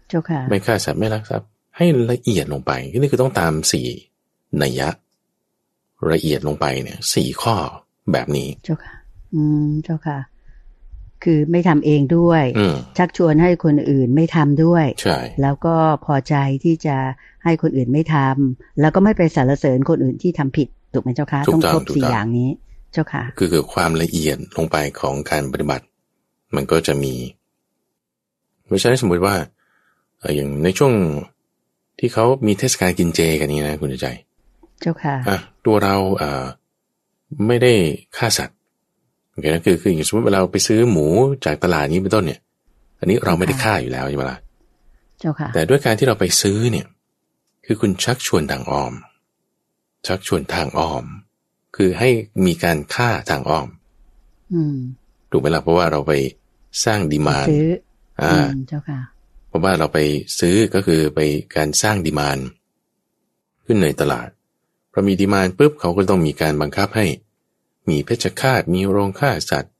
[0.09, 3.87] เจ้าค่ะไม่ฆ่าสัตว์ไม่ลักทรัพย์ให้ละเอียดลงไปนี่คือต้องตามสี่
[4.63, 4.89] นัยยะ
[6.13, 7.55] ละเอียดลงไปเนี่ยสี่ข้อ
[8.13, 8.95] แบบนี้ เจ้าค่ะ
[9.35, 10.19] อืมเจ้าค่ะ
[11.25, 12.45] คือไม่ทำเองด้วย
[12.99, 16.35] ชักชวนให้คนอื่นไม่ทำด้วย ใช่ แล้วก็พอใจ
[16.65, 16.97] ที่จะ
[17.45, 22.51] ให้คนอื่นไม่ทำแล้วก็ไม่ไปสรรเสริญคนอื่นที่ทำผิดถูกไหมเจ้าคะต้องครบสี่อย่างนี้
[22.93, 25.85] เจ้าค่ะ คือคือความละเอียดลงไปของการปฏิบัติ
[26.57, 27.15] มันก็จะมี
[28.69, 29.35] ไม่ใช่สมมติว่า
[30.35, 30.93] อย่างในช่วง
[31.99, 34.09] ที่เขามีเทศกาลกินเจกันนี้นะคุณใจ
[34.81, 36.45] เจ้าค่ะอะตัวเราอ่า
[37.47, 37.73] ไม่ได้
[38.17, 38.57] ฆ่าสัตว์
[39.31, 41.07] โอเคนะคือคืออย่างสมมติเวลาไปซื้อหมู
[41.45, 42.41] จากตลาดนี้เป็นต้นเนี่ย
[43.01, 44.39] อันนี้เราไม่ได้ฆ่าอยู่แล้วใช่ไหมล่ะ
[45.21, 46.87] เจ้าค่ะ แต่ด้วยการที่เราไปซื้อเนี่ย
[47.67, 48.93] คือคุณชักชวนทางอ้อม
[50.07, 51.05] ชักชวนทางอ้อม
[51.77, 52.11] คือให้
[52.47, 53.69] มีการฆ่าทางอ้อม
[54.55, 54.77] อืม
[55.31, 56.13] ถูกไหมล่ะเพราะว่าเราไป
[56.85, 57.69] สร้างดีมาซื้อ
[58.23, 58.35] อ่า
[58.69, 59.01] เจ้าค่ะ
[59.49, 59.99] เพราะว่าเราไป
[60.41, 61.21] ซื้อก็คือไป
[61.57, 62.39] การสร้างดีมาน
[63.67, 64.29] ขึ้นในตลาด
[64.93, 67.07] พอมีดีมานปุ๊บเขาก็ต้องมีการบังคับให้
[67.89, 69.75] มีเพชฌฆาตมีโรงฆ่าสัตว์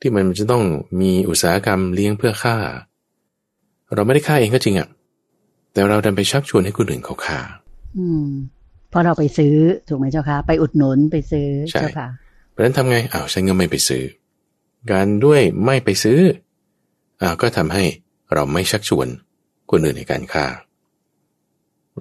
[0.00, 0.64] ที่มันจะต้อง
[1.00, 2.56] มีอุตสาหกรรมเลี้ยงเพื่อฆ่า
[3.94, 4.88] เราไม่ได้ฆ่าเองก็จริงอะ่ะ
[5.80, 7.38] แต่เราดันไปชักชวนให้คนอื่นเขาฆ่า
[7.98, 8.26] อืม
[8.92, 9.54] พอเราไปซื้อ
[9.88, 12.08] ถูกไหมเจ้าคะไปอุดหนุนไปซื้อเจ้าค่ะ
[12.50, 14.02] เพราะนั้นทำไงอ้าวฉันก็ไม่ไปซื้อ
[14.92, 16.20] การด้วยไม่ไปซื้อ
[17.22, 17.84] อ้าวก็ทำให้
[18.34, 19.08] เราไม่ชักชวน
[19.70, 20.46] คนอื่นในการฆ่า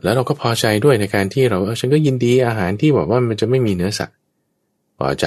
[0.04, 4.18] แล้วเราก็พอใจด้วยในการที่เราเออฉันก็ยินดีอาหารที่บอกว่ามันจะไม่มีเนื้อสัตว์
[4.98, 5.26] พอใจ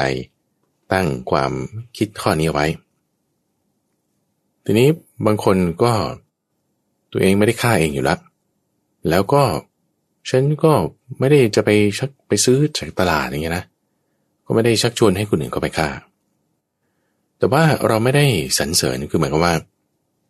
[0.92, 1.52] ตั้งความ
[1.96, 2.66] คิดข้อนี้ไว้
[4.64, 4.88] ทีนี้
[5.26, 5.92] บางคนก็
[7.12, 8.20] ตัวเองไม่ได้ฆ่าเองอยู่แล้ว
[9.10, 9.42] แล้วก็
[10.30, 10.72] ฉันก็
[11.18, 13.64] ไม่ได้จะไปชักไปซื้อจากตลาดอย่างเงี้ยนะ
[14.46, 15.88] ก็ไม่ได้ชักชวนให้คนอื่นเขาไปฆ่า
[17.38, 18.26] แต่ว่าเราไม่ได้
[18.58, 19.54] สรรเสริญคือหมายความว่า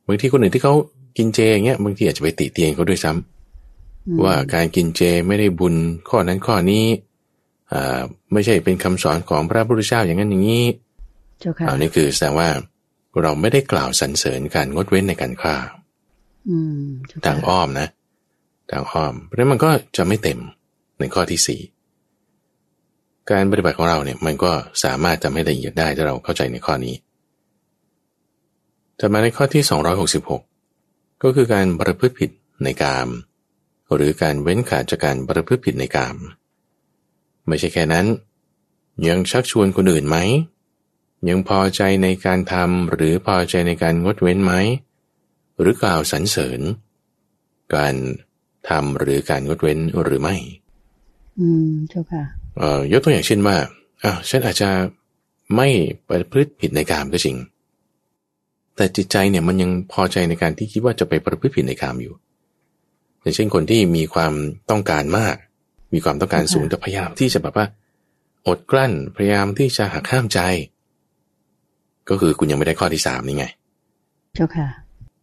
[0.06, 0.74] บางทีคนอื่นที่เขา
[1.16, 5.74] กินเจอย่างเงี้ยบางทีอาจจะไปติเตียงเขาด้วยซ้ำว่าการกินเจไม่ได้บุญ
[6.08, 6.84] ข้อนั้นข้อนี้
[8.32, 10.64] ไม่ใช่เป็นคำสอนของพระพุทธเจ้าอย่างนั้นอย่างนี้
[11.68, 12.48] อันนี้คือแสดงว่า
[13.22, 15.56] เราไม่ได้กล่าวสรรเสริญการงดเว้นในการฆ่า
[17.26, 17.88] ทางอ้อมนะ
[18.72, 20.38] ทางอ้อม เพราะนั้นมันก็จะไม่เต็ม
[20.98, 21.60] ในข้อที่สี่
[23.30, 24.52] การปฏิบัติของเราเนี่ยมันก็
[24.84, 26.94] สามารถจะไม่ละเอียดได้ถ้าเราเข้าใจในข้อนี้
[29.00, 29.62] จะมาในข้อที่
[30.42, 32.30] 266 ก็คือการประพฤติผิด
[32.64, 33.08] ในกาม
[33.94, 36.16] หรือการเว้นขาดจากการประพฤติผิดในกาม
[37.46, 38.06] ไม่ใช่แค่นั้น
[39.08, 40.16] ยังชักชวนคนอื่นไหม
[41.28, 44.52] ยังพอใจในการทำหรือพอใจในการงดเว้นไหม
[45.60, 46.60] หรือกล่าวสรรเสริญ
[47.74, 47.94] การ
[48.68, 50.36] ทำหรือการงดเว้นหรือไม่
[51.40, 52.24] อืมเจ้าค่ะ
[52.58, 53.56] เอ่อยกตัวอย่างเช่นว่า
[54.02, 54.68] อ่าฉันอาจจะ
[55.56, 55.68] ไม่
[56.08, 57.36] ประพฤติผิดในกามก็จริง
[58.76, 62.14] แต่จิตใจเนี่ยมันยังพอใจในการที่คิดว่าจะไปประพฤติผิดในกามอยู่
[63.20, 64.32] อย่างเช่นคนที่มีความ
[64.70, 65.36] ต้องการมาก
[65.94, 67.66] มีความต้องการสูงแต่พยายามที่จะแบบว่า
[68.46, 70.40] อดกลั้นพยายามที่จะหักห้ามใจ
[72.08, 73.46] ก็คือคุณยังไม่ได้ข้อที่สามนี่ไง
[74.34, 74.68] เจ้าค่ะ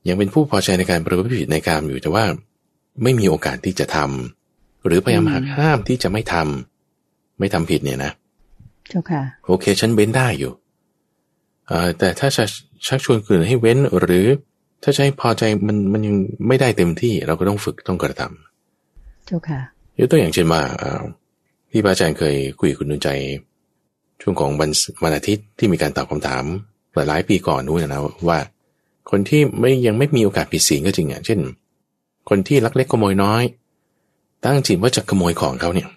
[0.08, 2.26] ยังเป็นผู้พอใจในการประพฤติผิดในการอยู่แต่ว่า
[3.04, 8.12] ไม่มีโอกาสที่จะทำหรือพยายามหักห้ามที่จะไม่ทำไม่ทำผิดเนี่ยนะ
[8.90, 10.52] เจ้าค่ะ โอเค ฉันเว้นได้อยู่
[11.68, 12.46] เอ่อแต่ถ้าจะ
[12.88, 14.28] ชักชวนคนอื่นให้เว้นหรือ
[14.84, 16.16] ถ้าใช้พอใจมันมันยัง
[16.48, 19.60] ไม่ได้เต็มที่เราก็ต้องฝึกต้องกระทำเจ้าค่ะ
[20.00, 20.62] ยกตัวอย่างเช่นว่า
[21.72, 23.10] ที่พระอาจารย์เคยคุยคุณนุนใจ
[24.22, 24.70] ช่วงของวัน
[25.04, 26.44] วันอาทิตย์ที่มีการตอบคำถาม
[26.96, 28.40] หลายหลายปีก่อนนู้นนะว่า
[29.10, 31.40] คนที่ไม่ยังไม่มีโอกาสผิดศีลก็จริงอะเช่น
[32.30, 33.44] คนที่ลักเล็กขโมยน้อย
[34.46, 35.88] ตั้งจิตว่าจะขโมยของเขาเนี่ย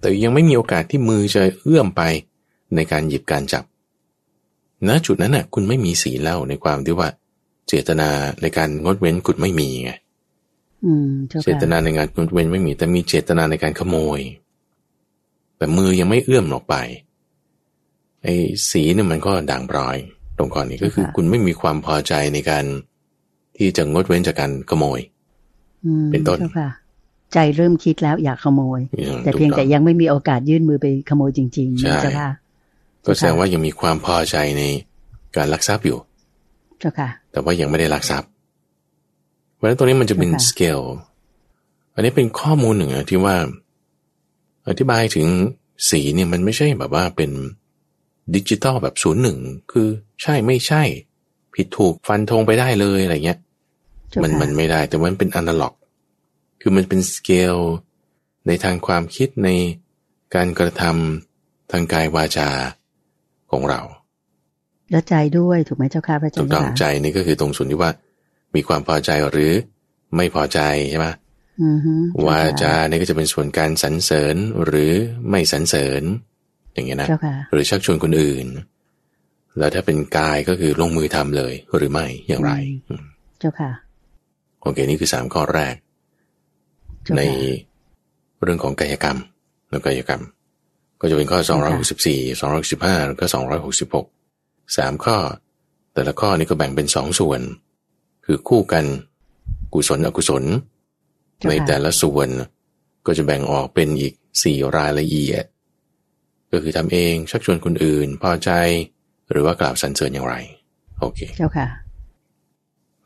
[0.00, 2.02] แต่ยังไม่มีโอกาสที่มือจะเอื้อมไป
[2.74, 3.64] ในการหยิบการจับ
[4.88, 7.08] ณจุดนั้นน่ะ คุณไม่มีศีลแล้วในความที่ว่า
[7.68, 8.08] เจตนา
[8.42, 9.92] ในการงดเว้นคุณไม่มีไง
[11.44, 14.20] เจตนาในการงดเว้นไม่มี แต่มีเจตนาในการขโมย
[15.56, 16.74] แต่มือยังไม่เอื้อมออกไป
[18.22, 18.34] ไอ้
[18.70, 19.96] สีเนี่ยมันก็ด่างพร้อย
[20.38, 22.64] ตรงก่อนนี้ก็คือ คุณไม่มีความพอใจในการ
[23.56, 25.00] ที่จะงดเว้นจากการขโมย
[26.10, 26.38] เป็นต้น
[27.32, 28.80] ใจเริ่มคิดแล้วอยากขโมย
[29.24, 32.30] แต่เพียงแต่ยังไม่มีโอกาสยื่นมือไปขโมยจริงๆใช่ค่ะ
[33.04, 34.62] ก็แสดงว่ายังมีความพอใจใน
[35.36, 35.98] การลักทรัพย์อยู่
[36.80, 38.30] เจ้าค่ะ แต่ว่ายังไม่ได้ลักทรัพย์
[39.64, 40.80] ราะฉะนั้นตรงนี้มันจะเป็นสเกล
[41.94, 43.36] อันนี้เป็นข้อมูลหนึ่งที่ว่า
[44.68, 45.28] อธิบายถึง
[45.90, 47.30] สีเนี่ยมันไม่ใช่แบบว่าเป็น
[48.34, 49.38] ดิจิตอลแบบศูนย์หนึ่ง
[49.72, 49.88] คือ
[50.22, 50.82] ใช่ไม่ใช่
[51.54, 53.38] ผิดถูกฟันธงไปได้เลยอะไรเงี้ย
[54.22, 55.74] มันมันไม่ได้ แต่มันเป็นอนาล็อก
[56.60, 57.56] คือมันเป็นสเกล
[58.46, 59.48] ในทางความคิดใน
[60.34, 62.48] การกระทำทางกายวาจา
[63.50, 63.80] ของเรา
[64.90, 67.90] และใจด้วยถูกไหมเจ้าค่ะพระอาจารย์ถูกต้องใจนี่ก็คือตรงส่วนที่ว่า
[68.54, 69.52] มีความพอใจหรือ
[70.16, 71.06] ไม่พอใจใช่ไหม
[72.26, 74.92] วาจาเนี่ยก็จะเป็นส่วนการสรรเสริญหรือ
[75.30, 76.02] ไม่สรรเสริญ
[76.72, 77.08] อย่างเงี้ยนะ
[77.52, 78.46] หรือชักชวนคนอื่น
[79.58, 82.52] แล้วถ้าเป็นกายก็คือลงมือทำเลย หรือไม่อย่างไร
[83.38, 83.70] เจ้าค่ะ
[84.62, 85.74] โอเคนี่คือสามข้อแรก
[87.16, 87.22] ใน
[88.42, 89.18] เรื่องของกายกรรม
[89.70, 90.22] แล้วกายกรรม
[91.00, 91.38] ก็จะเป็นข้อ
[91.88, 93.24] 264 265 แล้วก็
[94.00, 95.16] 266สามข้อ
[95.94, 97.40] แต่ละข้อนี้ก็แบ่งเป็นสองส่วน
[98.26, 98.84] คือคู่กัน
[99.74, 100.44] กุศลอกุศล
[101.48, 102.28] ในแต่ละส่วน
[103.06, 105.44] ก็จะแบ่งออกเป็นอีกสี่รายละเอียด
[106.52, 108.50] ก็คือทำเองชักชวนคนอื่น พอใจ
[109.30, 110.36] หรือว่ากล่าวสรรเสริญอย่างไร
[111.00, 111.66] โอเคเจ้าค่ะ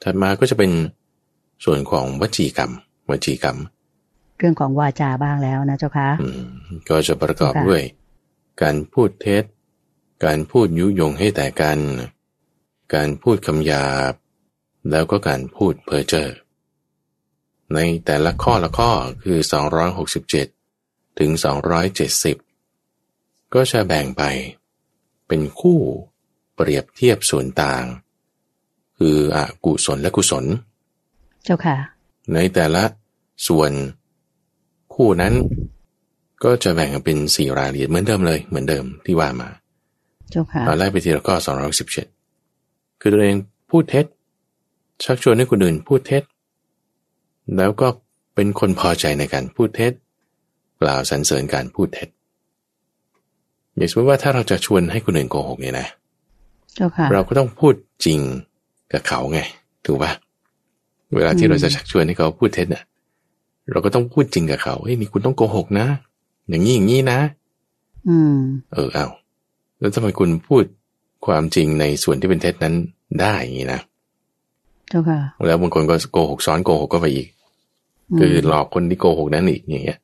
[0.03, 0.71] ถัดมาก็จะเป็น
[1.65, 2.71] ส่วนของวจีกรรม
[3.11, 3.57] วจีกรรม
[4.39, 6.09] เรื่องของวาจาบ้างแล้วนะเจ้าค่ะ
[6.89, 7.83] ก็จะประกอบด้วย
[8.63, 9.45] การพูดเท็จ
[10.25, 11.79] การพูดยุยงให้แต่กัน
[12.95, 14.13] การพูดคำหยาบ
[14.91, 16.29] แล้วก็การพูดเพ้อเจ้อ
[17.75, 18.91] ในแต่ละข้อละข้อ
[19.23, 19.39] คือ
[20.49, 21.31] 267 ถึง
[22.43, 24.23] 270 ก็จะแบ่งไป
[25.29, 25.81] เป็นคู่
[26.59, 27.85] เปรียบเทียบส่วนต่าง
[28.99, 30.45] คืออกุศลและกุศล
[31.45, 31.77] เจ้าค่ะ
[32.35, 32.83] ในแต่ละ
[33.49, 33.71] ส่วน
[34.95, 35.35] คู่นั้น
[36.45, 39.49] ก็จะแบ่งเป็นสี่รายละเอียดเหมือนเดิมเลยเหมือนเดิมที่ว่ามา
[40.31, 41.37] เจ้าค่ะตอนแรกไปทีละข้อ
[42.19, 43.37] 217คือตัวเอง
[43.71, 44.07] พูดเท็จ
[45.05, 46.23] ชักชวนให้คนอื่นพูดเท็จ
[47.57, 47.89] แล้วก็
[48.35, 49.93] เป็นคนพอใจในการพูดเท็จ
[50.83, 52.09] กล่าวสรรเสริญการพูดเท็จ
[53.77, 55.89] อย่างสมมติว่าถ้าเราจะชวนให้คนอื่นโกหกเนี่ยนะ
[57.15, 58.21] เราก็ต้องพูดจริง
[58.93, 59.41] กับเขาไง
[59.85, 60.13] ถูกปะ
[61.17, 62.85] เวลาที่เราจะชักชวนให้เขาพูดเท็จเนี่ย
[63.71, 65.87] เราก็ต้องพูดจริงกับเขาเฮ้ยนี่คุณต้องโกหกนะ
[66.49, 67.19] อย่างนี้อย่างนี้นะ
[68.09, 68.37] อืม
[68.75, 69.07] เออเอา
[69.79, 70.65] แล้วทำไมคุณพูด
[71.27, 72.75] ความจริงในส่วนที่เป็นเท็จนั้น
[73.21, 73.81] ได้อย่างนี้นะ
[74.89, 77.29] เจ้าค่ะแล้วบางคนก็โกหกซ้อนโกหกก็ไปอีก
[78.19, 79.99] คือหลอกคนที่โกหกนั้นอีกอย่างเงี้ย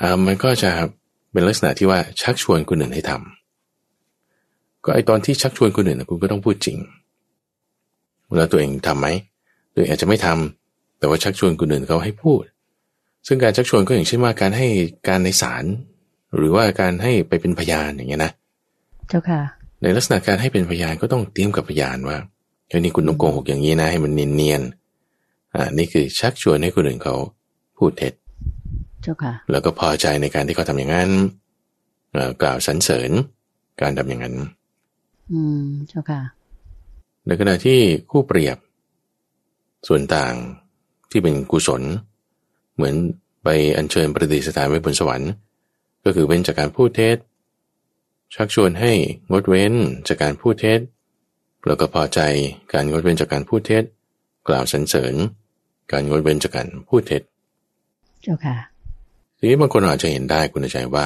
[0.00, 0.70] อ่ามันก็จะ
[1.32, 3.43] เป็นลักษณะที่ว่าชักชวนคนอื่นให้ทำ
[4.84, 6.78] ก็ไอตอนที่ชักชวนคนอื่นคุณก็ต้องพูดจริง
[8.36, 9.08] แล้วตัวเองทํำไหม
[9.74, 12.42] ตัวเองอาจจะไม่ทำแต่ว่าชักชวนคนอื่นเขาให้พูด
[13.26, 14.66] ซึ่งการชักชวนก็อย่างเช่นว่าการให้
[15.08, 15.64] การในศาล
[16.36, 18.32] หรือว่าการให้ไปเป็นพยานอย่างเงี้ยนะ
[19.08, 19.40] เจ้าค่ะ
[19.82, 22.18] ในลักษณะการให้เป็นพยานก็ต้องเตรียมกับพยานว่า
[22.68, 24.62] เฮ้ยนี่คุณต้องโกหกอย่างนี้นะ ให้มันเนียน
[25.54, 27.14] อ่านี่คือชักชวนให้คนอื่นเขา
[27.78, 28.12] พูดเท็จ
[29.02, 31.10] เจ้าค่ะ แล้วก็พอใจในการที่เขาทำอย่างนั้น
[32.42, 33.10] กล่าวสรรเสริญ
[33.80, 34.34] การทำอย่างนั้น
[35.32, 36.20] อืมเจ้าค่ะ
[37.26, 37.78] ในขณะที่
[38.10, 38.58] คู่เปรียบ
[39.88, 40.34] ส่วนต่าง
[41.10, 41.82] ที่เป็นกุศล
[42.74, 42.94] เหมือน
[43.44, 45.30] ไปอัญเชิญประดิษฐานไว้บนสวรรค์
[46.04, 47.16] ก็คือเป็นจากการพูดเท็จ
[48.34, 48.92] ชักชวนให้
[49.30, 49.72] งดเว้น
[50.08, 50.80] จากการพูดเท็จ
[51.66, 52.20] แล้วก็พอใจ
[52.72, 53.84] การงดเว้นจากการพูดเท็จ
[54.48, 55.14] กล่าวสรรเสริญ
[55.92, 57.22] การงดเว้นจากการพูดเท็จ
[58.22, 58.56] เจ้าค่ะ
[59.38, 61.04] ทีนี้บางคนอาจจะเห็นได้คุณใจว่า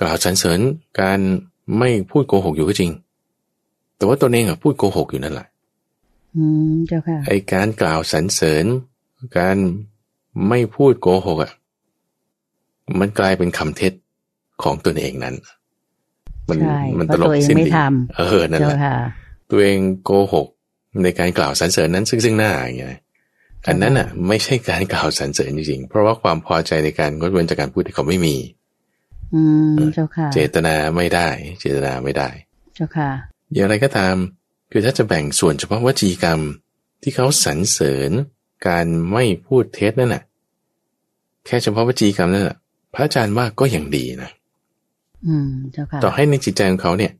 [0.00, 0.60] กล่าวสรรเสริญ
[1.00, 1.20] การ
[1.78, 2.90] ไม่พูดโกหกอยู่ก็จริง
[3.96, 5.46] แต่ว่าตัวเองอะพูดโกหกอยู่นั่นแหละ
[6.36, 8.64] อืมเจ้าค่ะไอการกล่าวสรรเสริญ
[9.38, 9.56] การ
[10.48, 11.52] ไม่พูดโกหกอะ
[13.00, 13.92] มันกลายเป็นคำเท็จ
[14.62, 15.36] ของตัวเองนั้น
[16.48, 16.58] มัน
[16.98, 17.70] มันตลกสิ้นดี
[18.16, 18.78] เออนั่นแหละ
[19.50, 20.46] ตัวเองโกหก
[21.02, 23.00] ในการกล่าวสรรเสริญนั้นซึ่งซึ่งหน้าอย่างเงี้ย
[23.68, 28.36] อันนั้นอะ ไม่ใช่การกล่าวสรรเสริญจริงๆ เพราะว่าความพอใจในการงดเว้นจากการพูดที่เขาไม่มี
[29.34, 29.42] อื
[29.74, 31.28] มเจ้าค่ะ เจตนาไม่ได้
[31.60, 32.28] เจตนาไม่ได้
[32.74, 33.10] เจ้าค่ะ
[33.54, 34.16] อย่างไรก็ตาม
[34.70, 36.40] คือถ้าจะแบ่งส่วนเฉพาะวจีกรรม
[37.02, 38.10] ที่เขาสรรเสริญ
[38.66, 40.22] การไม่พูดเท็จนั่นแหละ
[41.46, 42.56] แค่เฉพาะวจีกรรมนั่นแหละ
[42.94, 44.30] พระอาจารย์ว่าก็ยังดีนะ
[45.26, 47.12] อืมเจ้าค่ะต่อให้ในจิตใจของเขาเนี่ย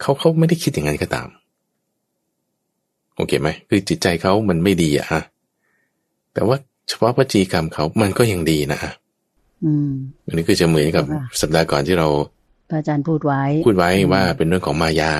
[0.00, 1.28] เขาเขาไม่ได้คิดอย่างนั้นก็ตาม
[3.16, 5.20] โอเคไหมคือจิตใจเขามันไม่ดีอะ
[6.34, 6.56] แต่ว่า
[6.88, 8.80] เฉพาะวจีกรรมเขามันก็ยังดีนะ
[9.64, 9.90] อืม
[10.26, 11.04] อันนี้คือจะเหมือนกับ
[11.40, 12.08] สัปดาห์ก่อนที่เรา
[12.70, 15.12] อาจารย์พูดไว้ พูดไว้ว่าเป็นเรื่องของมายา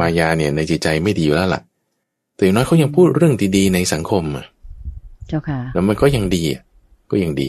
[0.00, 1.62] มายาเนี่ยในจิตใจไม่ดีอยู่แล้วล่ะ
[2.34, 4.46] แต่อย่างน้อยเขายังพูดเรื่องดีๆในสังคมอะ
[5.28, 6.42] เจ้าค่ะแล้วมันก็ยังดี
[7.10, 7.48] ก็ยังดี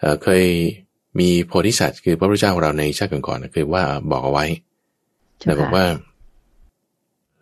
[0.00, 0.44] เอเคย
[1.18, 4.46] มีโพธิสัตว์คือพระพุทธเจ้าของเราในชาติก่อนๆเคยว่าบอกเอาไว้
[5.38, 5.84] แต่บอกว่า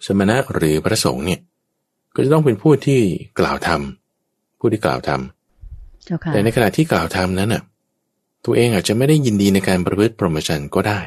[0.07, 1.41] สมณะหรือพระสงฆ์เนี่ย
[2.15, 3.01] ก็จะต้องเป็นผู้ที่
[3.39, 3.81] กล่าวธรรม
[4.59, 5.21] ผู้ที่กล่าวธรรม
[6.33, 7.63] แต่ในขณะที่กล่าวธรรมนั้นน่ะ
[8.45, 11.01] ตัวเองอาจจะไม่ได้ยินดีในการประพฤติพรหมจรรย์ก็ได้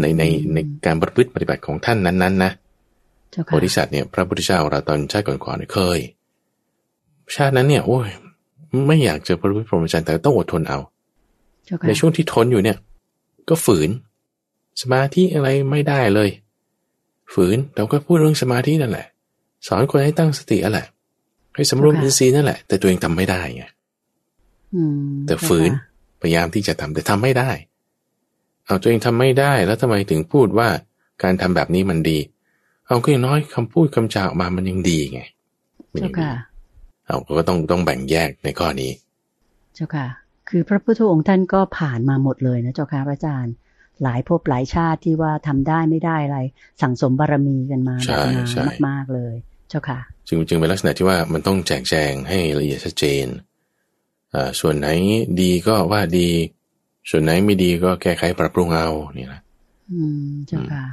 [0.00, 0.22] ในใน
[0.54, 2.52] ในการประพฤติปฏิบัติของท่านนั้นๆนะ
[3.46, 5.98] โพธิสัตว์เนี่ยพระพุทธเจ้าเราตอนชาติก่อนๆเคย
[7.34, 8.08] ชาตินั้นเนี่ย โอ้ย
[8.86, 10.78] ไม่อยากจะประพฤติพรหมจรรย์แต่ต้องอดทนเอา
[11.86, 12.78] ในช่วงที่ทนอยู่เนี่ย
[13.48, 13.88] ก็ฝืน
[14.80, 16.30] สมาธิอะไรไม่ได้เลย
[17.34, 19.06] ฝืนเราก็พูดเรื่องสมาธินั่นแหละ
[19.66, 20.78] สอนคนให้ตั้งสติอะไร
[21.54, 23.64] ให้สำรวมอินทรีย์นั่นแหละ แต่ตัวเองทำไม่ได้ไง
[25.26, 25.70] แต่ฝืน
[26.20, 27.50] พยายามที่จะทำแต่ทำไม่ได้
[28.66, 30.68] เอาตัวเองทำไม่ได้แล้วทำไมถึงพูดว่า
[31.22, 32.18] การทำแบบนี้มันดี
[32.86, 35.22] เอาก็อย่างน้อยคำพูดคำจาออกมามันยังดีไง
[35.98, 36.32] เจ้าค่ะ
[37.06, 38.90] เอาก็ต้องต้องแบ่งแยกในข้อนี้
[39.74, 40.06] เจ้าค่ะ
[40.48, 43.54] คือพระพุทธองค์ท่านก็ผ่านมาหมดเลยนะเจ้าค่ะพระอาจารย์
[44.02, 46.38] หลายภพหลายชาติที่ว่าทำได้ไม่ได้อะไร
[46.82, 49.34] สั่งสมบารมีกันมาแบบนานมากๆเลย
[49.68, 53.47] เจ้าค่ะ จึงจึงเป็นลักษณะที่ว่ามันต้องแจกแจงให้ละเอียดชัดเจนอ่า
[54.60, 54.88] ส่วนไหน
[55.40, 56.28] ดีก็ว่าดี
[57.10, 58.88] ส่วนไหนไม่ดีก็แก้ไขปรับปรุงเอา
[59.18, 59.40] นี่แหละ
[59.92, 60.84] อืมเจ้าค่ะ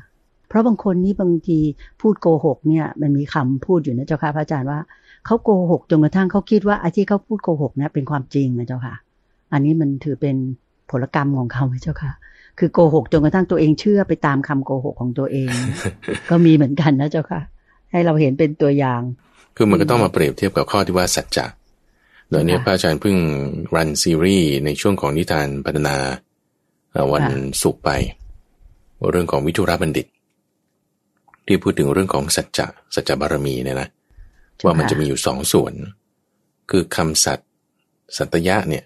[0.47, 1.59] เพราะบางคนนี่บางที
[2.01, 4.79] พูดโกหกเนี่ย มันมีคำพูดอยู่นะเจ้าค่ะพระอาจารย์ว่า
[5.25, 8.95] เขาโกหกจนกระทั่งเขาคิดว่าไอ้ที่เขาพูดโกหกเนี่ยเป็นความจริงนะเจ้าค่ะ
[9.53, 10.35] อันนี้มันถือเป็น
[10.91, 12.11] ผลกรรมของเขาไหมเจ้าค่ะ
[12.59, 15.49] คือโกหกจนกระทั่งตัวเองเชื่อไปตามคำโกหกของตัวเอง
[16.29, 17.41] ก็มีเหมือนกันนะเจ้าค่ะ
[17.91, 19.01] ให้เราเห็นเป็นตัวอย่าง
[19.57, 21.45] คือมันก็ต้องมาเปรียบเทียบกับข้อที่ว่าสัจจะ
[22.29, 23.17] โดยนี้พระอาจารย์เพิ่ง
[23.75, 25.95] รันซีรีส์ในช่วงของนิทานพัฒนา
[27.13, 27.25] วัน
[27.61, 27.89] ศุกร์ไป
[29.11, 30.07] เรื่องของวิทุรบัณฑิต
[31.47, 33.89] ที่พูดถึงเรื่องของสัจจะสัจจะบารมีเนี่ยนะ
[34.63, 35.73] ว่ามันจะมีอยู่สองส่วน
[36.69, 37.39] คือคำสัต
[38.17, 38.83] สัตยะเนี่ย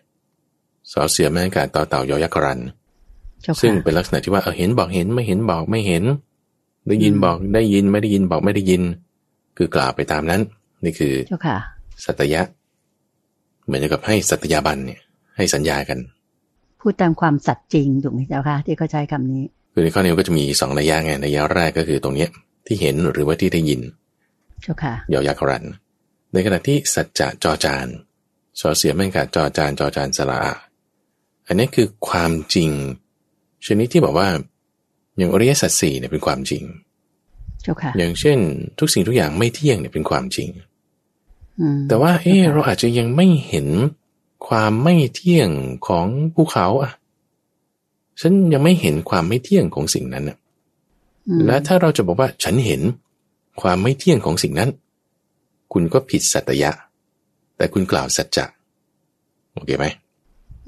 [0.92, 2.60] สอเสือแม่กาต่อเต่ายอยักรัน
[3.62, 6.04] ซึ่งเป็นลักษณะที่ว่าเออเห็นบอกเห็นไม่เห็นบอกไม่เห็น
[6.88, 8.82] ได้ยินบอกได้ยินไม่ได้ยินบอกไม่ได้ยิน
[9.58, 10.42] คือกล่าวไปตามนั้น
[10.84, 11.14] นี่คือ
[12.06, 12.42] สัตยะ
[13.70, 15.00] เหมือนกับให้สัตยาบันเนี่ย
[15.38, 16.00] ให้สัญญากัน
[16.82, 22.30] พูดตามความสัตย์จริงถูกไหมเจ้าค่ะที่เขาใช้คำนี้ คือในข้อนี้ก็จะมีสองระยะไงระยะแรกก็คือตรงเนี้ย
[22.66, 23.82] ที่เห็นหรือว่าที่ได้ยิน
[25.14, 25.66] ยอยักรัน
[26.34, 27.88] ในขณะที่สัจจะจอจาน
[28.60, 30.42] สอเสียแม่งกาจอจานจอจานสละ
[31.48, 32.70] อันนี้คือความจริง
[33.66, 34.28] ชนิดที่บอกว่า
[35.18, 36.64] อย่างอริยสัจสี่เนี่ยเป็นความจริง
[37.98, 38.38] อย่างเช่น
[38.80, 40.50] ทุกสิ่งทุกอย่างไม่เที่ยงเนี่ยเป็นความจริง
[41.88, 43.68] แต่ว่าเออเราอาจจะยังไม่เห็น
[44.48, 45.50] ความไม่เที่ยง
[45.88, 46.92] ของภูเขาอะ
[48.22, 50.38] ฉันยังไม่เห็นความไม่เที่ยงของสิ่งนั้นอะ
[51.46, 52.82] และถ้าเราจะบอกว่าฉันเห็น
[53.62, 54.70] ความไม่เที่ยงของสิ่งนั้น
[55.74, 56.72] คุณก็ผิดสัตยะ
[57.58, 58.46] แต่คุณกล่าวสัจจะ
[59.54, 59.86] โอเคไหม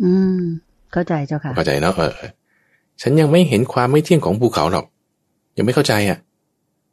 [0.03, 0.39] อืม
[0.91, 2.13] เข้าใจเจ้าค่ะ เข้าใจเนาะเออ
[3.01, 4.85] ฉันยังไม่เห็นความไม่เที่ยงของภูเขาหรอก
[5.57, 6.17] ยังไม่เข้าใจอะ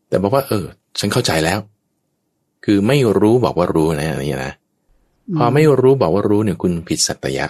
[0.08, 0.64] แต่บอกว่า เออ
[0.98, 1.58] ฉันเข้าใจแล้ว
[2.64, 4.54] คือไม่รู้บอกว่ารู้นะอะไรนะ
[5.36, 7.46] พอไม่รู้บอกว่ารู้เนี่ยคุณผิดสัตยะ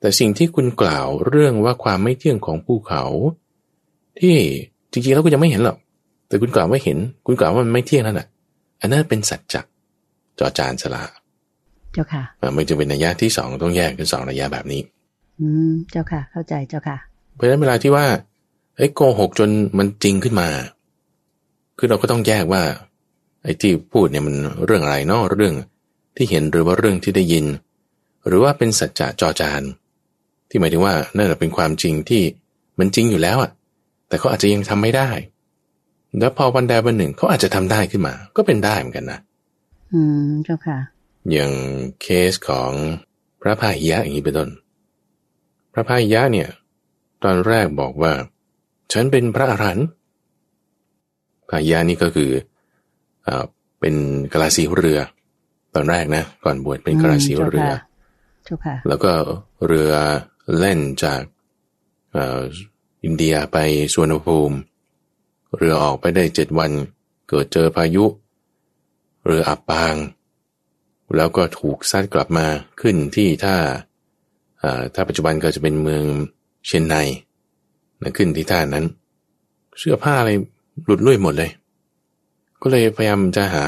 [0.00, 3.04] แต่สิ่งที่คุณกล่าวเรื่องว่าความไม่เที่ยงของภูเขา
[4.20, 4.36] ที่
[4.92, 5.76] จริงๆแล้วคุณยังไม่เห็นหรอก
[6.28, 8.28] แต่คุณกล่าวว่าเห็น คุณกล่าวว่ามันไม่เที่ยงนั่นแหละ
[8.80, 9.62] อันนั้นเป็นสัจจะ
[10.38, 11.02] จอจานสละ
[11.92, 12.22] เจ้าค่ะ
[12.56, 14.80] มันจะเป็นนัยยะที่สองต้องแยกเป็นสองนัยยะแบบนี้
[15.40, 16.96] อืมเจ้าค่ะ เข้าใจเจ้าค่ะ
[17.34, 18.06] เพราะฉะนั้นเวลาที่ว่า
[18.76, 20.48] ไอ้โกหกจนมันจริงขึ้นมา
[21.78, 22.62] คือเราก็ต้องแยกว่า
[23.44, 25.54] ไอ้ที่พูดเนี่ยมันเรื่องอะไรเนาะเรื่อง
[26.16, 27.46] ที่เห็นหรือว่าเรื่องที่ได้ยิน
[28.26, 29.62] หรือว่าเป็นสัจจะจอจาน
[30.48, 32.22] ที่หมายถึงว่านั่นเป็นความจริงที่
[32.78, 33.50] มันจริงอยู่แล้วอะ
[34.08, 35.10] แต่เขาอาจจะยังทำไม่ได้
[36.18, 39.18] แล้วพอวันใดวันหนึ่งเขาอาจจะทำได้ขึ้นมา ก็เป็นได้เหมือนกันนะ
[39.92, 40.78] อืมเจ้าค่ะ
[41.32, 41.52] อย่าง
[42.00, 42.72] เคสของ
[43.40, 44.50] พระพาหิยะอย่างนี้เป็นต้น
[45.72, 46.48] พระพาหิยะเนี่ย
[47.22, 48.12] ตอนแรกบอกว่า
[48.92, 49.86] ฉันเป็นพระอรหันต์
[51.48, 52.34] พาหิยะนี่ก็คืออ
[53.80, 53.94] เป็น
[54.32, 55.00] กลาสีเรือ
[55.74, 57.70] ตอนแรกนะ ก่อนบวชเป็นกลาสีเรือ
[58.88, 59.12] แล้วก็
[59.66, 59.92] เรือ
[60.58, 61.22] เล่นจาก
[63.04, 63.58] อินเดียไป
[63.94, 64.56] สวนภูมิ
[65.56, 66.70] เรือออกไปได้เจ็ดวัน
[67.28, 68.04] เกิดเจอพายุ
[69.26, 69.94] เรืออับปาง
[71.16, 72.46] แล้วก็ถูกซัดกลับมา
[72.80, 73.56] ขึ้นที่ท่า
[74.94, 76.04] ถ้าปัจจุบันก็จะเป็นเมือง
[76.66, 76.94] เชนไน
[78.02, 78.84] นะขึ้นที่ท่านั้น
[79.78, 80.30] เสื้อผ้าอะไร
[80.84, 81.50] หลุดลุ่ยหมดเลย
[82.62, 83.64] ก็เลยพยายามจะหา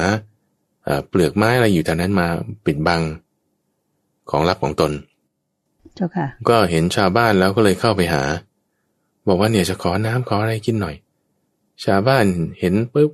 [1.07, 2.27] เปลือกไม้อะไรอยู่แถวนั้นมา
[2.65, 3.01] ปิดบัง
[4.29, 4.91] ของลับของตน
[5.95, 8.23] เจ้าค่ะ ก็เห็นชาวบ้านแล้วก็เลยเข้าไปหา
[9.27, 10.95] บอกว่าเนี่ยจะขอน้ำขออะไรกินหน่อย
[11.85, 12.25] ชาวบ้าน
[12.59, 13.11] เห็นปุ๊บ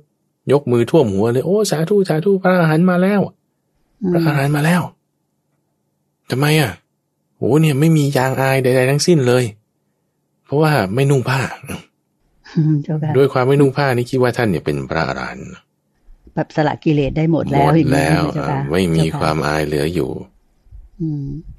[0.52, 3.20] ยกมือท่วมหัวเลยโอ้สาธุสาธุพระอรหันต์มาแล้ว
[4.12, 4.82] พระอรหันต์มาแล้ว
[6.30, 6.72] ทำไมอะ
[7.36, 9.44] โอ้เนี่ยไม่มียางอายใดๆทั้งสิ้นเลย
[10.44, 11.40] เพราะว่าไม่นุ่งผ้า
[13.16, 15.48] ด้วยความไม่นุ่งผ้านี่คิดว่าท่านเนี่ยเป็นพระอรหันต์
[16.34, 18.22] แบบสละกิเลสได้หมดแล้วหมดแล้ว
[18.70, 20.10] ไม่มีความอายเหลืออยู่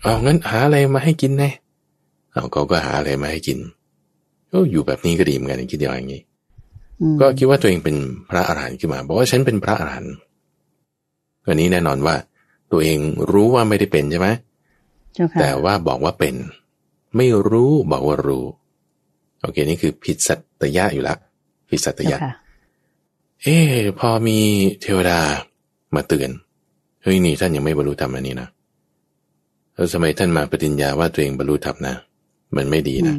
[0.01, 1.49] เอางั้นหาอะไรมาให้กินแน่
[2.31, 3.57] เอาเขาก็หาอะไรมาให้กิน
[4.51, 6.21] ก็อยู่แบบนี้ก็ดีเหมือนกันคิดอย่างนี้
[7.19, 7.95] ก็คิดว่าตัวเองเป็น
[8.29, 10.13] พระอรหันต์ขึ้นมาบอกว่าฉันเป็นพระอรหันต์
[11.47, 12.15] อันนี้แน่นอนว่า
[12.71, 12.99] ตัวเอง
[13.31, 14.29] รู้ว่าไม่ได้เป็นใช่ไหม
[15.39, 16.35] แต่ว่าบอกว่าเป็น
[17.17, 18.45] ไม่รู้บอกว่ารู้
[19.41, 21.15] โอเค นี่คือผิดสัตยะอยู่ละ
[21.69, 22.17] ผิดสัตยะ
[23.43, 23.58] เอ๊
[24.00, 24.39] พอมี
[24.82, 25.19] เทวดา
[25.95, 26.30] มาเตือน
[27.04, 28.50] เฮ้ยนี่ท่านยังไม่บรรลุธรรมอันนี้นะ
[29.74, 31.95] แล้วสมัยท่านมาปฏิญญาว่าตัวเองบรรลุธรรมนะ
[32.56, 33.15] มันไม่ดีนะ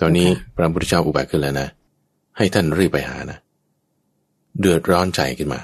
[0.00, 1.68] ตอนนี้พระพุทธเจ้าอุบัติขึ้นแล้วนะ
[2.36, 3.38] ให้ท่านรีบไปหานะ
[4.60, 5.60] เดือดร้อนใจขึ้นมา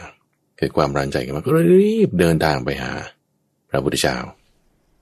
[0.56, 1.50] เกิดความร้อนใจขึ้นมา ก็
[1.82, 2.90] รีบเดินทางไปหา
[3.70, 4.16] พระพุทธเจ้า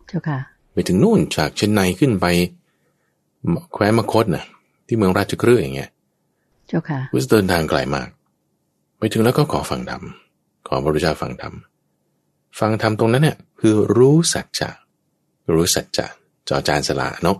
[0.09, 0.39] เจ้าค่ะ
[0.73, 2.27] ไปถึงนู่นจากเชนไนขึ้นไป
[3.73, 4.45] แคว้นมคตนะ
[4.87, 5.91] ที่เมืองราชกฤห์อย่างเงี้ย
[6.69, 8.09] เจ้าค่ะวิสเดินทางไกลมาก
[8.99, 10.03] ไปถึงแล้วก็ขอฟังธรรม
[10.69, 11.55] ขอพระพุทธเจ้าฟังธรรม
[12.59, 14.71] ฟังธรรมตรงนั้นเนี่ยคือรู้สัจจะ
[15.53, 16.07] รู้สัจจะ
[16.49, 17.37] จอจานสละเนาะ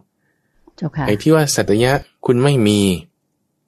[1.07, 1.93] ไอ้ที่ว่าสัตยะ
[2.27, 2.81] คุณไม่มี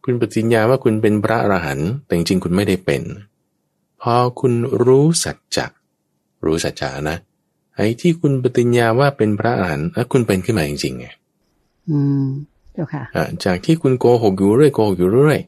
[0.05, 3.03] คุณปฏิญญาว่าคุณเป็นพระอรหันต์แต่จริงๆคุณไม่ได้เป็น
[4.03, 4.53] พอคุณ
[4.85, 5.67] รู้สัจจะ
[6.45, 7.19] รู้สัจจะนะ
[7.77, 11.07] ไอ้ที่คุณปฏิญญาว่าเป็นพระอรหันต์แล้วคุณเป็นขึ้นมาจริงๆไง
[11.91, 12.25] อืม
[12.73, 13.03] เจ้าค่ะ
[13.45, 15.41] จากที่คุณโกหกอยู่เรื่อยโกหกอยู่เรื่อย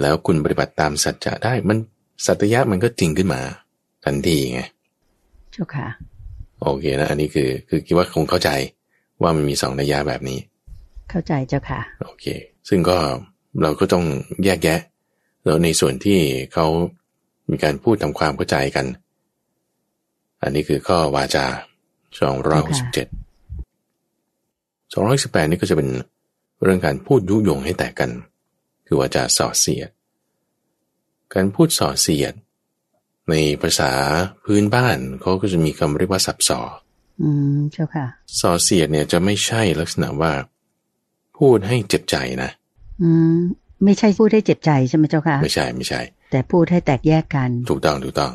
[0.00, 1.78] แล้วคุณปฏิบัติตามสัจจะได้ มัน
[2.26, 3.40] สัตยะมันก็จริงขึ้นมา
[4.04, 4.60] ทันทีไง
[5.52, 5.86] เจ้าค่ะ
[6.62, 8.50] โอเคนะ อันนี้คือคือคิดว่าคงเข้าใจ
[9.22, 10.38] ว่ามันมีสองนัยยะแบบนี้
[11.10, 12.26] เข้าใจเจ้าค่ะ โอเค
[12.68, 12.96] ซึ่งก็
[13.62, 14.04] เราก็ต้อง
[14.44, 14.80] แยกแยะ
[15.44, 16.18] แล้วในส่วนที่
[16.52, 16.66] เขา
[17.50, 18.86] มีการพูดทำความเข้าใจกัน
[20.42, 21.44] อันนี้คือข้อวาจา
[22.20, 23.06] สองร้อยสิบเจ็ด
[24.92, 25.88] สองร้อยสิบแปดนี่ก็จะเป็น
[26.62, 28.10] เรื่องการพูดยุยงให้แตกกัน
[28.90, 29.90] คือวาจาส่อเสียด
[31.34, 32.34] การพูดส่อเสียด
[33.30, 33.92] ในภาษา
[34.44, 36.60] พื้นบ้านเขาก็จะมีคำเรียกว่าสับสอ
[37.22, 38.06] อืมเจ้าค่ะ
[38.40, 40.32] ส่อเสียดเนี่ยจะไม่ใช่ลักษณะว่า
[41.38, 42.50] พูดให้เจ็บใจนะ
[43.02, 43.36] อืม
[43.84, 48.32] ไม่ใช่พูดให้เจ็บใจใช่ไหมเจ้าค่ะ ไม่ใช่ไม่ใช่ แต่พูดให้แตกแยกกัน ถูกต้องถูกต้อง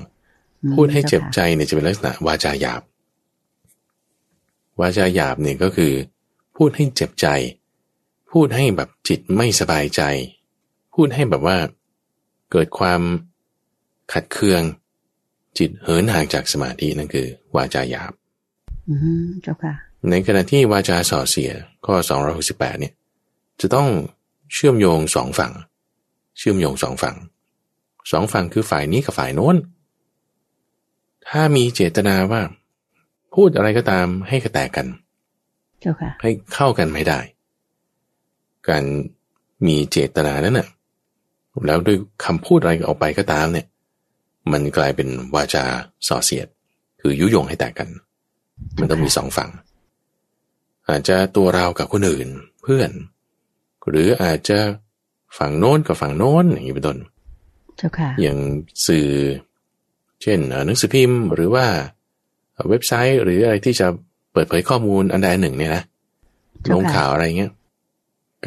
[0.76, 2.82] พูดให้เจ็บใจเนี่ยจะเป็นลักษณะวาจาหยาบ
[4.80, 5.94] วาจาหยาบเนี่ยก็คือ
[6.58, 7.28] พูดให้เจ็บใจ
[8.32, 10.02] พูดให้แบบจิตไม่สบายใจ
[10.94, 11.58] พูดให้แบบว่า
[12.52, 13.02] เกิดความ
[14.14, 14.62] ขัดเคือง
[15.58, 18.14] จิตเหินห่างจากสมาธินั่นคือ วาจาหยาบ
[19.44, 19.74] เจ้าค่ะ
[20.10, 21.52] ในขณะที่วาจาส่อเสีย
[21.86, 21.96] ข้อ
[22.40, 22.94] 268 เนี่ย
[23.62, 23.88] จะต้อง
[24.54, 25.54] เชื่อมโยงสองฝั่ง
[26.38, 27.16] เชื่อมโยงสองฝั่ง
[28.12, 29.56] สองฝั่งคือฝ่ายนี้กับฝ่ายโน้น
[31.30, 32.42] ถ้ามีเจตนาว่า
[33.34, 34.88] พูดอะไรก็ตามให้กระแตกกัน
[35.82, 37.20] เจ้าค่ะให้เข้ากันไม่ได้
[38.68, 38.84] การ
[39.68, 40.68] มีเจตนานั้นน่ะ
[41.68, 43.68] แล้วด้วยคำพูดอะไรออกไปก็ตามเนี่ย
[44.52, 45.64] มันกลายเป็นวาจา
[46.08, 46.48] ส่อเสียด
[47.02, 47.90] คือยุยงให้แตกกัน
[48.80, 49.50] มันต้องมีสองฝั่ง
[50.90, 52.28] อาจจะตัวเรากับคนอื่น
[52.62, 52.92] เพื่อน
[53.90, 54.60] หรืออาจจะ
[55.38, 56.98] ฝั่งโน้นกับฝั่งโน้นอย่างนี้เป็นต้น
[58.22, 58.38] อย่าง
[58.88, 59.08] สื่อ
[60.22, 61.66] เช่นหนังสือพิมพ์หรือว่า
[62.70, 63.88] เว็บไซต์หรืออะไรที่จะ
[64.34, 65.84] เปิดเผยข้อมูลอันใดหนึ่งเนี่ยนะ
[66.74, 67.52] ลงข่าวอะไรเงี้ย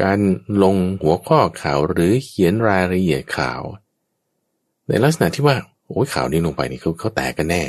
[0.01, 0.19] การ
[0.63, 3.61] ลงหัวข้อข่าวหรือเขียนรายละเอียดข่าว
[4.87, 5.55] ในลักษณะที่ว่า
[5.87, 7.63] โอ้ยข่าวนี้ลงไปนี่เขาเขาแตกกันแน่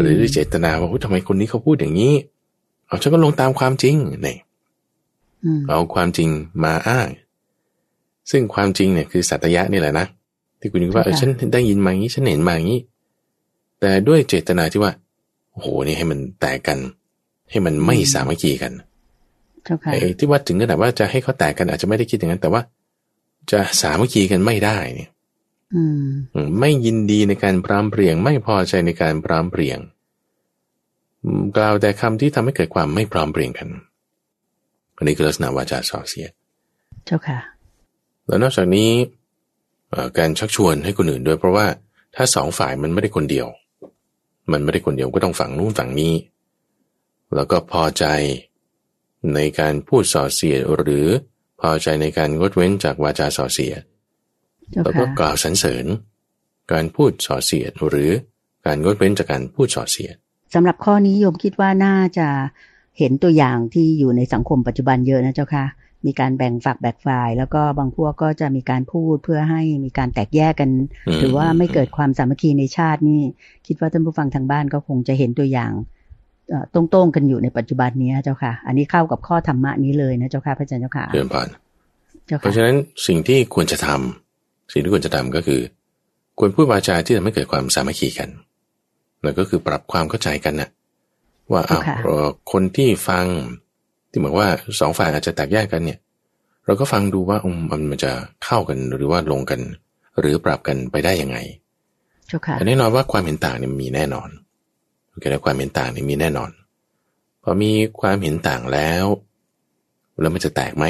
[0.00, 2.14] หรือเจตนาว่าทำไมคนนี้เขาพูดอย่างนี้
[2.86, 4.38] เอาฉันก็ลงตามความจริงเนี่ย
[5.68, 6.28] เอาความจริง
[6.64, 7.08] มาอ้าง
[8.30, 10.06] ซึ่งความจริงเนี่ยคือสัตยะนี่แหละนะ
[10.60, 12.80] ที่คุณนึกว่าเออฉันได้ยินมาอย่างนี้ฉันเห็นมาอย่างนี้
[13.80, 14.92] แต่ด้วยเจตนาที่ว่า
[15.52, 16.78] โอ้โหนี่ให้มันแตกกัน
[17.50, 18.87] ให้มันไม่สามัคคีกันไอ้
[20.18, 22.62] ที่ว่าถึงขนาดว่าจะให้เขาแตกกันอาจจะไม่ได้คิดอย่างนั้น แต่ว่า
[23.50, 25.10] จะสามัคคีกันไม่ได้เนี่ย
[26.60, 29.78] ไม่ยินดีในการพรามเปรียง ไม่พอใจในการพรามเปรียง
[31.56, 33.68] กล่าวแต่คำที่ทำให้เกิดความไม่พร้อมเปรียงกัน
[34.96, 36.30] อันนี้คือลักษณะวาจาส่อเสียด
[37.06, 37.38] เจ้าค่ะ
[38.26, 38.90] แล้วนอกจากนี้
[40.18, 41.66] การชักชวนให้คนอื่นด้วยเพราะว่า
[42.16, 43.46] ถ้าสองฝ่ายมันไม่ได้คนเดียว
[44.52, 46.14] มันไม่ได้คนเดียวก็ต้องฝั่งนู้นฝั่งนี้
[47.34, 48.04] แล้วก็พอใจ
[49.34, 51.06] ในการพูดส่อเสียดหรือ
[51.60, 53.82] พอใจในการงดเว้นจากวาจาส่อเสียด
[54.84, 55.86] แล้วก็กล่าวสรรเสริญ
[56.72, 58.10] การพูดส่อเสียดหรือ
[58.66, 60.14] การงดเว้นจากการพูดส่อเสียด
[60.54, 62.28] สำหรับข้อนี้โยมคิดว่าน่าจะ
[62.98, 65.64] เห็นตัวอย่างที่อยู่ในสังคมปัจจุบันเยอะนะเจ้าค่ะ
[66.06, 70.70] มีการแบ่งฝักแบ่งฝ่าย แล้วก็บางพวกก็จะมีการพูดเพื่อให้มีการแตกแยกกัน
[71.18, 73.22] หรือว่าไม่เกิดความสามัคคีในชาตินี่
[73.66, 75.72] คิดว่าท่านผู้ฟังทางบ้านก็คงจะเห็นตัวอย่าง
[76.74, 81.48] ตรงๆกันอยู่ในปัจจุบันนี้เจ้าค่ะ อันนี้เข้ากับข้อธรรมะนี้เลยนะเจ้าค่ะพระอาจารย์เจ้าค่ะเดินผ่าน
[82.40, 82.76] เพราะฉะนั้น
[83.06, 85.60] สิ่งที่ควรจะทำสิ่งที่ควรจะทำก็คือ
[86.38, 88.28] ควรพูดวาจาที่ทำให้เกิดความสามัคคีกัน
[89.24, 90.68] แล้วก็คือปรับความเข้าใจกันนะ
[91.52, 91.82] ว่าอ้าว
[92.52, 93.26] คนที่ฟัง
[94.10, 94.48] ที่บอกว่า
[94.80, 95.98] สองฝ่ายอาจจะแตกแยกกันเนี่ย
[96.66, 97.38] เราก็ฟังดูว่า
[97.70, 98.12] มันมันจะ
[98.44, 99.60] เข้ากันหรือว่าลงกัน
[100.20, 101.38] หรือปรับกันไปได้ยังไง
[102.66, 104.47] แน่นอนว่าความเห็นต่างเนี่ยมีแน่นอนโอ
[105.18, 106.50] เคแล้วความเห็นต่างเนี่ยมีแน่นอน
[107.42, 109.04] พอมีความเห็นต่างแล้ว
[110.20, 110.84] แล้วมันจะแตกไหม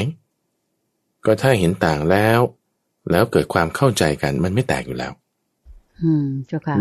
[1.25, 2.39] ก็ถ้าเห็นต่างแล้ว
[3.11, 5.11] แล้วเกิดความเข้าใจกันมันไม่แตกอยู่แล้ว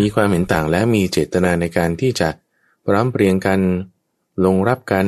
[0.01, 2.29] มีความเห็นต่างแล้วมีเจตนาในการที่จะ
[2.85, 3.61] พร้อมเปรียงกัน
[4.45, 5.07] ลงรับกัน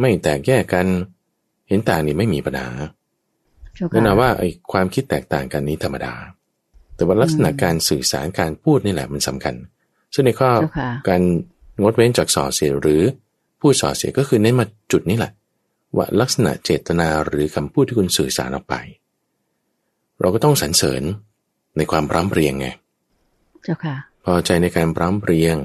[0.00, 0.86] ไม่แตกแยกกัน
[1.68, 2.68] เห็นต่างนี่ไม่มีปัญหา
[3.92, 6.14] นั่นนะว่าไอ้ความคิดแตกต่างกันนี้ธรรมดา
[6.96, 9.54] แต่ว่าลักษณะการสื่อสารการพูดนี่แหละมันสำคัญ
[10.14, 10.50] ซึ่งในข้อ
[11.08, 11.22] การ
[11.82, 13.02] งดเว้นจากส่อเสียหรือ
[13.60, 15.32] พูดส่อเสียก็คือเน้นมาจุดนี้แหละ
[15.96, 18.74] ว่าลักษณะเจตนาหรือคำพูดที่คุณสื่อสารออกไป
[20.20, 21.02] เราก็ต้องสรรเสริญ
[21.76, 22.66] ในความพร้อมเพรียงไง
[23.64, 25.56] เจ้าค่ะพอใจในการพร้อมเพรียง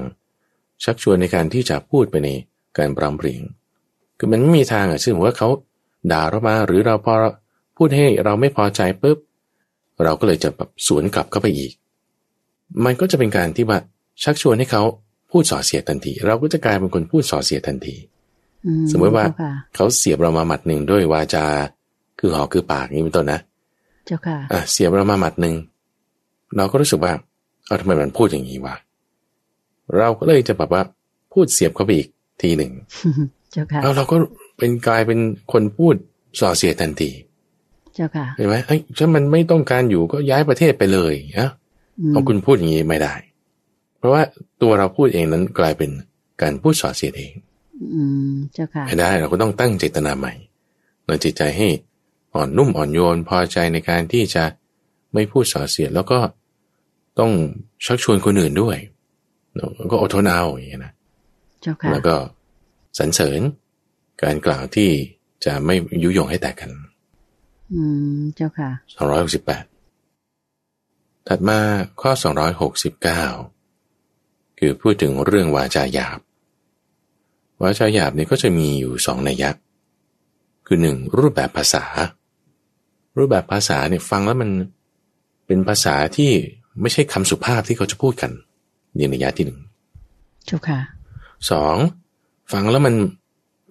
[0.84, 2.28] ชักชวนในการที่จะพูดไปใน
[2.78, 3.42] การพร้อมเพรียง
[4.18, 5.48] คือมันไม่มีทางอะซึ่งว่าเขา
[6.12, 7.14] ด่าเรามาหรือเราพอ
[7.76, 9.18] พูดให้เราไม่พอใจปุ๊บ
[10.04, 11.72] เราก็เลยจะแบบสวนกลับเข้าไปอีก
[12.84, 13.78] มันก็จะเป็นการที่ว่า
[14.22, 14.82] ชักชวนให้เขา
[15.32, 17.96] พูดส่อเสียทันที เราก็จะกลายเป็นคนพูดส่อเสียทันที
[18.90, 19.24] สมมติว่า
[19.74, 21.44] เขาเสียบเรามาหมัดหนึ่งด้วยวาจา
[22.18, 23.40] คือหอคือปากนี้เป็นต้นนะ
[24.06, 25.54] เจ้าค่ะอะเสียบเรามาหมัดหนึ่ง
[26.56, 27.12] เราก็รู้สึกว่า
[27.66, 28.76] เอาทำไมมันพูดอย่างนี้วะ
[29.98, 30.82] เราก็เลยจะแบบว่า
[31.32, 32.08] พูดเสียบเขาไปอีก
[32.42, 32.72] ทีหนึ่ง
[33.52, 34.16] เจ้าค่ะแล้วเราก็
[34.58, 35.18] เป็นกลายเป็น
[35.52, 35.94] คนพูด
[36.40, 37.10] ส่อเสียทันที
[37.94, 41.50] เจ้าค่ะเห็นไหมไอ้ถ้ามันไม่ต้องการอยู่ก็ย้ายประเทศไปเลยนะ
[42.10, 43.14] เอาคุณพูดอย่างนี้ไม่ได้
[44.02, 44.22] เพราะว่า
[44.62, 45.90] ตัวเราพูดเองนั้นกลายเป็น
[46.42, 47.32] การพูดส่อเสียเอง
[47.94, 50.32] อืมเจ้าค่ะไม่ได้เราก็ต้องตั้งเจตนาใหม่
[51.06, 51.68] เราจิตใจให้
[52.34, 54.44] อ่อนนุ่มอ่อนโยนพอใจในการที่จะ
[55.14, 56.18] ไม่พูดส่อเสียดแล้วก็
[57.18, 57.32] ต้อง
[57.84, 58.76] ชักชวนคนอื่นด้วย
[59.92, 60.92] ก็อดทนเอาอย่างนี้นะ
[61.92, 62.14] แล้วก็
[62.98, 63.40] สรรเสริญ
[64.22, 64.90] การกล่าวที่
[65.44, 66.70] จะไม่ยุยงให้แตกกัน
[67.72, 67.82] อื
[68.16, 69.64] ม เจ้าค่ะสองร้อยหกสิบแปด
[71.28, 71.58] ถัดมา
[72.00, 73.24] ข้อสองร้อยหกสิบเก้า
[74.64, 76.18] คือพูดถึงเรื่องวาจาหยาบ
[77.62, 79.50] วาจาหยาบนี่ก็จะมีอยู่สองนัยยะ
[80.66, 81.84] คือหนึ่งรูปแบบภาษา
[83.18, 84.50] รูปแบบภาษาเนี่ยฟังแล้วมัน
[85.46, 86.30] เป็นภาษาที่
[86.80, 88.30] ไม่ใช่คำสุภาพที่เขาจะพูดกัน
[88.96, 89.58] นี่นัยยะที่หนึ่ง
[90.48, 90.80] จุค่ะ
[91.50, 91.76] สอง
[92.52, 92.94] ฟังแล้วมัน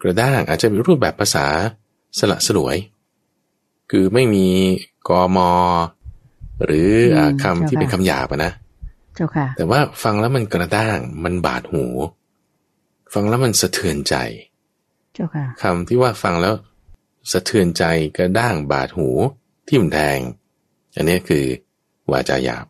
[0.01, 1.45] กระด้างอาจจะเป็นรูปแบบภาษา
[2.19, 2.77] สละสลวย
[3.91, 4.47] คือไม่มี
[5.07, 5.51] กอมอ
[6.65, 6.89] หรือ
[7.43, 8.53] คำที่เป็นคำหยาบนะ
[9.15, 11.85] เจ้าค่ะ แต่ว่าฟังแล้วมันกระด้าง มันบาดหู
[13.13, 14.15] ฟังแล้วมันสะเทือนใจ
[15.13, 16.53] เจ้าค่ะคำที่ว่าฟังแล้ว
[17.31, 17.83] สะเทือนใจ
[18.17, 19.09] กระด้างบาดหู
[19.67, 20.19] ทิ่มแทง
[20.95, 21.45] อันนี้คือ
[22.11, 22.65] วาจาหยาบ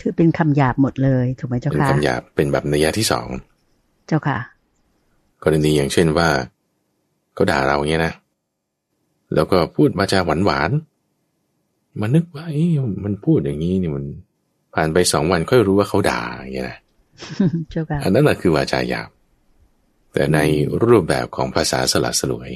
[0.00, 3.28] คือเป็นคำหยาบหมดเลยถูกไหมเจ้าค่ะ เป็นคำหยาบเป็นแบบนัยยะที่สอง
[4.06, 4.38] เจ้าค่ะ
[5.42, 6.28] กรณีอย่างเช่นว่า
[7.34, 8.14] เขาด่าเราเงี้ยนะ
[9.34, 10.70] แล้วก็พูดมาจาหวานหวาน
[12.00, 12.58] มานึกว่าอ
[13.04, 14.04] มันพูดอย่างนี้นี่มัน
[14.74, 16.78] ผ่านไปสองวันค่อยรู้ว่าเขาด่าอย่างเงี้ยนะ
[17.70, 19.10] เจ้าค่ะอันนั้นแหละคือวาจาหยาบ
[20.12, 20.38] แต่ใน
[20.84, 22.50] รูปแบบของภาษาสลัดสลวย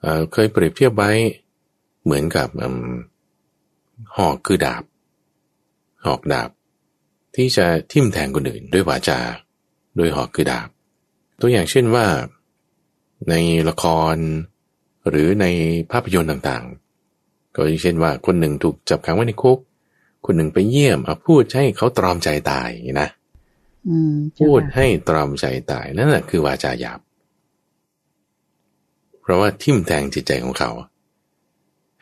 [0.00, 1.10] เเคยเปรียบเทียบไว้
[2.04, 2.48] เหมือนกับ
[4.16, 4.84] หอกคือดาบ
[6.06, 6.50] หอกดาบ
[7.36, 9.20] ที่จะทิ่มแทงคนอื่นด้วยวาจา
[9.98, 10.68] ด้วยหอกคือดาบ
[11.40, 12.06] ตัวอย่างเช่นว่า
[13.28, 13.34] ใน
[13.68, 14.16] ละคร
[15.08, 15.46] หรือใน
[15.90, 16.89] ภาพยนตร์ต่างๆ
[17.54, 19.58] ก็เช่นว่าคนหนึ่งถูกจับขังไว้ในคุก
[20.26, 22.70] คนหนึ่งไปเยี่ยมเอาพูดให้เขาตรอมใจตาย
[23.00, 23.08] นะ
[24.40, 27.00] พูดให้ตรอมใจตายนั่นแหละคือวาจาหยาบ
[29.22, 30.70] เพราะว่าทิ่มแทงจิตใจของเขา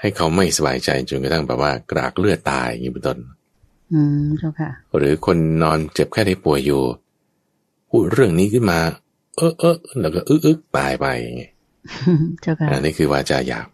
[0.00, 3.18] ให้เขาไม่สบายใจจนกระทั่งแบบว่ากรากเลือดตายอย่างนี้เป็นต้น
[3.92, 6.82] อืมเจ้าค่ะ หรือคนนอนเจ็บแค่ได้ป่วยอยู่
[7.90, 8.78] พูดเรื่องนี้ขึ้นมา
[9.36, 11.06] เออเออแล้วก็อึกอึกตายไป
[12.42, 13.66] เจ้าค่ะอันนี้คือวาจาหยาบ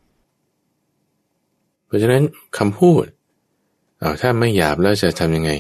[1.87, 2.23] เพราะฉะนั้น
[2.59, 3.05] คำพูด
[3.99, 5.51] เอาถ้าไม่หยาบแล้วจะทำยังไง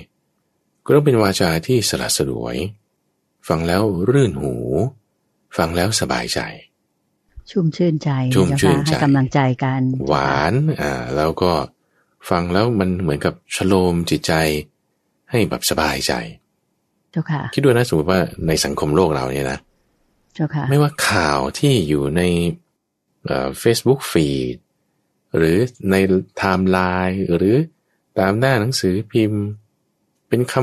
[0.85, 2.57] ก็ต้องเป็นวาจาที่สลัดสลวย
[3.49, 4.55] ฟังแล้วรื่นหู
[5.57, 6.41] ฟังแล้วสบายใจ
[7.51, 11.53] ชุ่มชื่นใจชุ่มชื่นใจให้กำลังใจกัน หวานอ่าแล้วก็
[12.31, 14.33] ฟังแล้วมันเหมือนกับชโลมจิตใจ
[15.31, 16.13] ให้แบบสบายใจ
[17.13, 19.59] เจ้าค่ะ คิดดูนะสมมติว่าในสังคมโลกเราเนี่ยนะ
[20.35, 22.23] เจ้าค่ะ ไม่ว่าข่าวที่อยู่ใน
[23.61, 24.57] Facebook feed
[25.37, 25.57] หรือ
[25.91, 26.79] ในไทม์ไล
[27.09, 27.57] น์หรือ
[28.19, 29.43] ตามหน้าหนังสือพิมพ์
[30.29, 30.55] เป็นค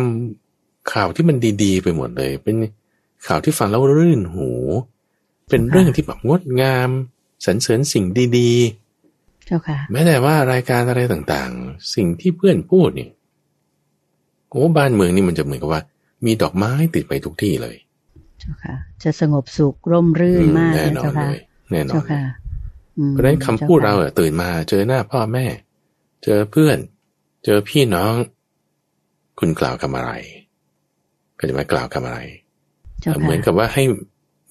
[0.41, 2.55] ำข่าวที่มันดีๆ ไปหมดเลย เป็น
[3.27, 4.49] ข่าวที่ฟังแล้วรื่นหู
[5.49, 6.89] เป็นเรื่องที่แบบงดงาม
[7.45, 8.05] สรรเสริญสิ่ง
[8.37, 13.09] ดีๆเจ้าค่ะแม้แต่ว่ารายการอะไรต่างๆ สิ่งที่เพื่อนพูดเนี่ย
[14.49, 15.81] โอ้บ้านเมืองนี่มันจะเหมือนกับว่า
[16.25, 17.75] มีดอกไม้ติดไปทุกที่เลย
[18.39, 21.39] เจ้าค่ะ จะสงบสุขร่มรื่นมากแน่นอนเลย
[21.71, 25.45] แน่นอนเพราะฉะนั้นคำพูดเราเตื่นมา เจอหน้าพ่อแม่
[26.23, 26.77] เจอเพื่อน
[27.45, 28.13] เจอพี่น้อง
[29.39, 30.11] คุณกล่าวคำอะไร
[31.39, 32.19] ก็จะมากล่าวคำอะไร
[33.21, 33.83] เหมือนกับว่าให้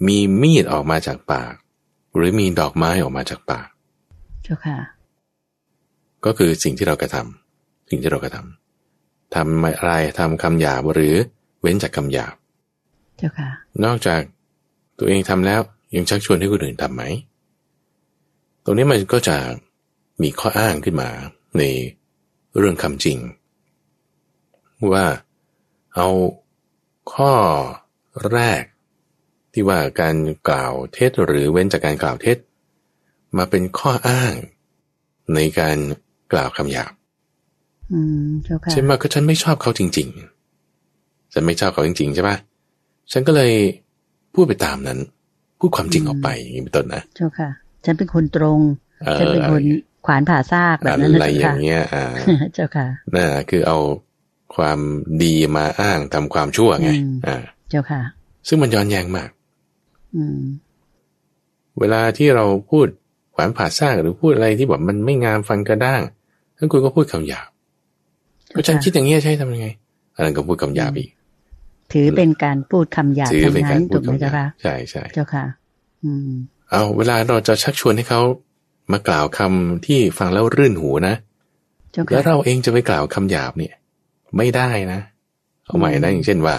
[0.06, 1.54] มีมีดออกมาจากปาก
[2.16, 3.68] หรือมีดอกไม้ออกมาจากปาก
[4.42, 4.78] เจ้าค่ะ
[6.24, 11.14] ก็คือสิ่งที่เรากระทำสิ่งที่เรากระทำทำอะไรทำคำหยาบหรือ
[11.60, 12.34] เว้นจากคำหยาบ
[13.16, 13.50] เจ้าค่ะ
[13.84, 14.20] นอกจาก
[14.98, 15.60] ตัวเองทำแล้ว
[15.96, 17.02] ยังชักชวนให้คนอื่นทำไหม
[18.64, 19.36] ตรงนี้มันก็จะ
[20.22, 21.10] มีข้ออ้างขึ้นมา
[21.58, 21.62] ใน
[22.58, 23.18] เรื่องคำจริง
[24.92, 25.06] ว่า
[25.94, 26.08] เอา
[27.14, 27.32] ข้อ
[28.32, 28.62] แรก
[29.52, 30.16] ที่ว่าการ
[30.48, 32.36] กล่าวเท็จหรือเว้นจากการกล่าวเท็จ
[33.38, 34.32] มาเป็นข้ออ้าง
[35.34, 35.76] ในการ
[36.32, 36.92] กล่าวคำหยาบ
[38.70, 40.08] ใช่ไหมก็ฉันไม่ชอบเขาจริง
[40.70, 42.36] ๆ ฉันไม่ชอบเขาจริง ๆ ใช่ปะ
[43.12, 43.52] ฉันก็เลย
[44.34, 44.98] พูดไปตามนั้น
[45.58, 47.50] พูดความจริงออกไปอย่างนี้เป็นต้นนะเจ้าค่ะ
[47.84, 48.60] ฉันเป็นคนตรง
[49.18, 49.62] ฉันเป็นคน
[50.06, 52.04] ขวานผ่าซากแบบนั้นอะไรอย่างเงี้ยอ่า
[52.54, 53.78] เจ้าค่ะน่ะคือเอา
[54.54, 54.78] ความ
[55.22, 56.90] ดีมาอ้างทำความชั่วไง
[57.26, 57.36] อ่า
[57.70, 58.02] เจ้าค่ะ
[58.48, 59.30] ซึ่งมันย้อนแย้งมาก
[60.16, 60.40] อืม
[61.80, 62.86] เวลาที่เราพูด
[63.34, 66.02] ขวานผ่าซากหรือพูดอะไรที่แบบมันไม่งามฟังกระด้าง
[66.56, 67.48] ท่านคุณก็พูดคำหยาบ
[68.54, 69.68] ก็ฉันคิดอย่างนี้ใช่ทำยังไง
[70.14, 71.10] อันนั้นก็พูดคำหยาบอีก
[71.92, 75.44] ถือเป็นการพูดคำหยาบทั้งนั้นถูกไหมเจ้าค่ะใช่ใช่เจ้าค่ะ
[76.04, 76.30] อืม
[76.70, 78.20] เอาเวลาเราจะชักชวนให้เขา
[78.92, 81.14] มากล่าวคำที่ฟังแล้วรื่นหูนะ
[82.12, 83.74] แล้วเราเองจะไปกล่าวคำหยาบเนี่ย
[84.36, 85.00] ไม่ได้นะ
[85.66, 86.54] เอาใหม่นะอย่างเช่นว่า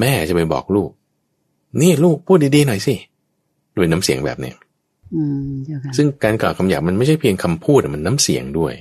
[0.00, 0.90] แม่จะไปบอกลูก
[1.80, 2.94] นี่ลูกพูดดีๆหน่อยสิ
[3.76, 4.56] ด้วยน้ำเสียงแบบเนี้ย
[5.96, 8.74] ซึ่งการกล่าวคำหยาบมันไม่ใช่เพียงคำพูดมันน้ำเสียงด้วย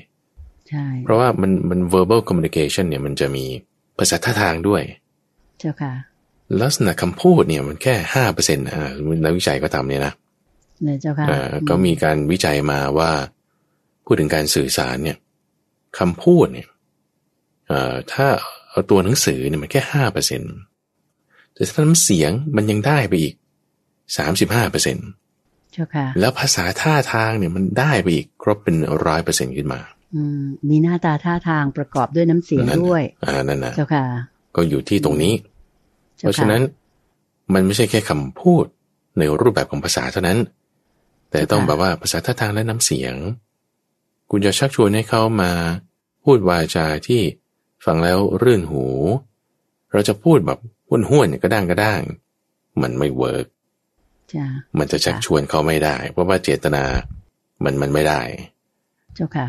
[0.69, 3.45] ใช่เพราะว่ามันมัน verbal communication เนี่ยมันจะมี
[3.97, 4.81] ภาษาท่าทางด้วย
[5.59, 5.93] เจ้าค่ะ
[6.61, 8.75] ลักษณะคำพูดเนี่ยมันแค่ห้าเปอร์เซ็นต์นะ
[9.23, 10.13] นักวิจัยก็ทำเนี่ยนะ
[11.01, 11.27] เจ้าค่ะ
[11.69, 13.11] ก็มีการวิจัยมาว่า
[14.05, 15.17] พูดถึงการสื่อสารเนี่ย
[15.97, 16.67] คำพูดเนี่ย
[18.13, 18.27] ถ้า
[18.69, 20.53] เอาตัวหนังสือเนี่ยมันแค่ห้าเปอร์เซ็นต์
[21.53, 23.33] แต่ถ้าน้ำเสียงมันยังได้ไปอีก
[24.17, 25.07] สามสิบห้าเปอร์เซ็นต์
[26.19, 29.79] แล้วภาษาท่าทางเนี่ยมันได้ไปอีกครบเป็นร้อยเปอร์เซ็นขึ้นมา
[30.15, 34.05] อืมมีหน้าตาท่าทางประกอบด้วยน้ำเสียงด้วย อ่านั่นนะเจ้าค่ะ
[34.55, 35.33] ก็อยู่ที่ตรงนี้
[36.17, 36.61] เพราะฉะนั้น
[37.53, 38.65] มันไม่ใช่แค่คำพูด
[39.17, 40.37] ในรูปแบบของภาษาเท่านั้น
[41.35, 43.15] แต่ต้องแบบว่าภาษาท่าทางและน้ำเสียง
[44.31, 45.51] คุณจะชักชวนให้เขามา
[46.23, 47.21] พูดวาจาที่
[47.85, 48.85] ฟังแล้วรื่นหู
[49.91, 52.01] เราจะพูดแบบห้วนห้วนกระด้างกระด้าง
[52.81, 53.45] มันไม่ work
[54.77, 56.83] มันจะชักชวนเขาไม่ได้ เพราะว่าเจตนา
[57.63, 58.21] มันมันไม่ได้
[59.15, 59.47] เจ้าค่ะ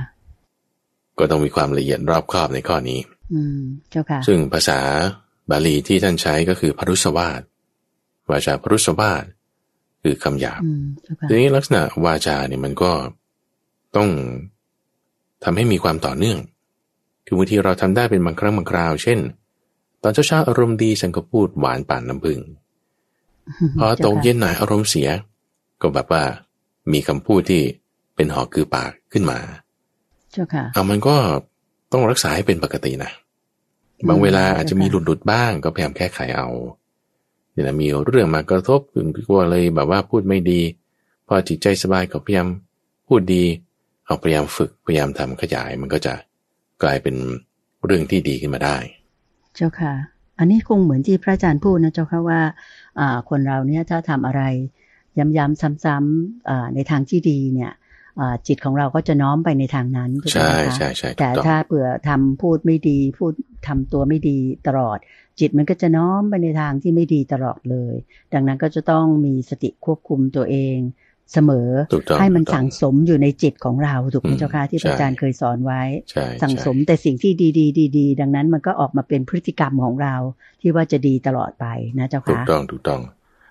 [1.18, 3.00] ก็ต้องมีความละเอียดรอบคอบในข้อนี้
[3.32, 3.60] อืม
[3.90, 4.80] เจ้าค่ะ ซึ่งภาษา
[5.50, 7.42] บาลีที่ท่านใช้ก็คือผรุสวาท
[8.30, 9.24] วาจาผรุสวาท
[10.02, 10.60] คือคำหยาบ
[11.28, 12.92] ทีนี้ลักษณะวาจาเนี่ยมันก็
[13.96, 14.08] ต้อง
[15.44, 16.38] ทำให้มีความต่อเนื่อง
[17.26, 19.18] คือบางทีเราทำได้เป็นบางครั้งบางคราว เช่น
[20.02, 22.40] ตอนเช้าๆอารมณ์ดีฉันก็พูดหวานป่านน้ำผึ้ง
[23.78, 25.08] พอตกเย็นหน่อยอารมณ์เสีย
[25.80, 26.22] ก็แบบว่า
[26.92, 27.62] มีคำพูดที่
[28.16, 29.38] เป็นหอกคือปากขึ้นมา
[30.32, 31.16] เจ้าค่ะเอามันก็
[31.92, 33.10] ต้องรักษาให้เป็นปกตินะ
[34.08, 36.48] บางเวลาอาจจะมีหลุดหลุดบ้าง ก็พยายามแก้ไขเอา
[37.56, 40.60] เนี่ยมีเรื่องมากระทบถึงกลัวเลยแบบว่าพูดไม่ดี
[41.26, 42.48] พอจิตใจสบายก็พยายาม
[43.08, 43.44] พูดดี
[44.04, 46.12] เอาพยายามฝึกพยายามทำขยาย มันก็จะ
[46.82, 47.16] กลายเป็น
[47.84, 48.76] เรื่องที่ดีขึ้นมาได้
[49.54, 49.94] เจ้าค่ะ
[50.38, 52.40] อันนี้คงเหมือนที่พระอาจารย์พูดนะเจ้าค่ะว่า
[53.28, 54.42] คนเราเนี่ยถ้าทำอะไร
[55.18, 57.72] ย้ำๆซ้ำๆในทางที่ดีเนี่ย
[58.46, 63.32] จิตของเราก็จะน้อมไปในทางนั้นใช่ใช่ใช่แต่ถ้าเผื่อทำพูดไม่ดีพูด
[63.68, 64.98] ทำตัวไม่ดีตลอด
[65.40, 67.94] จิตมันก็จะน้อมไปในทางที่ไม่ดีตลอดเลย
[68.34, 70.78] ดังนั้นก็จะต้องมีสติควบคุมตัวเอง
[71.32, 71.68] เสมอ
[72.18, 75.82] ให้มันสั่งสมอยู่ในจิตของเราถูกไหมเจ้าค่ะที่อาจารย์เคยสอนไว้
[76.42, 80.14] สั่งสมแต่สิ่งที่ดีๆดีๆดังนั้นมันก็ออกมาเป็นพฤติกรรมของเรา
[80.60, 81.66] ที่ว่าจะดีตลอดไป
[81.98, 83.00] นะเจ้าค่ะถูกต้องถูกต้อง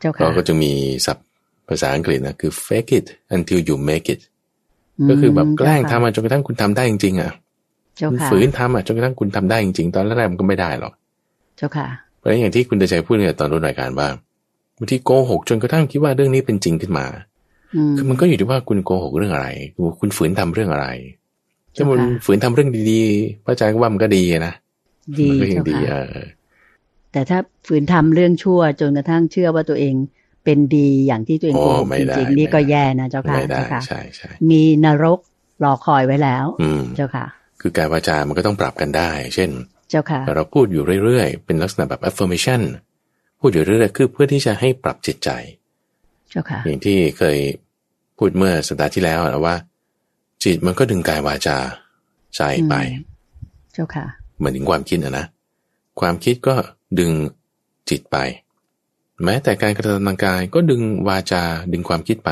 [0.01, 0.71] เจ้าค่ะเราก็จะมี
[1.05, 1.27] ศัพท์
[1.69, 4.21] ภาษาอังกฤษนะคือ fake it until you make it
[5.09, 7.31] ก็คือแบบแกล้งทำมาจนกระทั่งคุณทำได้จริงๆอะ
[8.31, 10.93] ฝืนทำอะจนกระทั่งคุณทำได้จริงๆ ตอนแรกมันก็ไม่ได้หรอก
[11.57, 11.87] เจ้าค่ะ
[12.19, 14.07] เพราะอย่างที่คุณเดชัยพูดเนี่ยตอนรู้รายการว่า
[14.77, 17.05] บางทีโกหกจนกระทั่งคิดว่าเรื่องนี้เป็นจริงขึ้นมา
[17.97, 19.47] คือมันก็อยู่ที่ว่าคุณโกหกเรื่องอะไร
[19.99, 20.87] คุณฝืนทำเรื่องอะไร
[21.75, 24.53] ถ้ามันฝืนทำเรื่องดีๆพระอาจารย์ก็ว่ามันก็ดีนะ
[25.19, 25.93] ดีก็ยังดีเอ
[26.23, 26.27] อ
[27.11, 29.95] แต่ถ้าฝืนทำเรื่องชั่วจนกระทั่งเชื่อว่าตัวเอง
[30.45, 35.19] เป็นดีอย่างที่ตัวเองโกหกจริงๆนี่ก็แย่นะเจ้าค่ะเจ้าค่ะใช่ใช่มีนรก
[35.63, 36.45] รอคอยไว้แล้ว
[36.97, 37.25] เจ้าค่ะ
[37.61, 39.49] คือการวาจามันก็ต้องปรับกันได้ เช่น
[39.89, 42.61] เจ้าค่ะ เราพูดอยู่เรื่อยๆ เป็นลักษณะแบบ affirmation
[43.39, 45.29] พูดอยู่เรื่อยๆ คือเพื่อที่จะให้ปรับจิตใจ
[46.31, 47.37] เจ้าค่ะ อย่างที่เคย
[48.17, 49.55] พูดเมื่อสัปดาห์ที่แล้วนะว่า
[50.43, 51.57] จิตมันก็ดึงกายวาจา
[52.35, 52.73] ใจไป
[53.73, 54.05] เจ้าค่ะ
[54.37, 55.25] เหมือนถึงความคิดนะนะ
[55.99, 56.55] ความคิดก็
[56.99, 57.11] ดึง
[57.89, 58.17] จิตไป
[59.23, 62.29] แม้แต่การกระทำทางกายก็ดึงวาจาดึงความคิดไป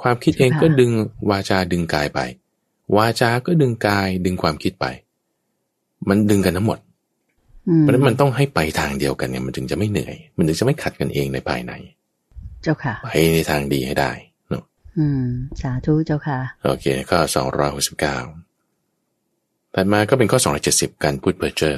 [0.00, 0.90] ความคิดเองก็ดึง
[1.30, 2.20] วาจาดึงกายไป
[2.96, 4.86] วาจาก็ดึงกายดึงความคิดไป
[6.08, 6.78] มันดึงกันทั้งหมด
[7.80, 11.72] เพราะนั้นมันต้องให้ไปทางเดียวกันเนี่ยมันถึงจะไม่เหนื่อย มันถึงจะไม่ขัดกันเองในภายใน
[12.62, 14.10] เจ้าค่ะ ไปในทางดีให้ได้
[14.50, 14.62] เนาะ
[14.98, 15.24] อืม
[15.60, 18.16] สาธุเจ้าค่ะ โอเค ข้อสองร้อยหกสิบเก้า
[19.74, 21.76] ถัดมาก็เป็นข้อสองร้อยเจ็ดสิบการพูดเพ้อเจ้อ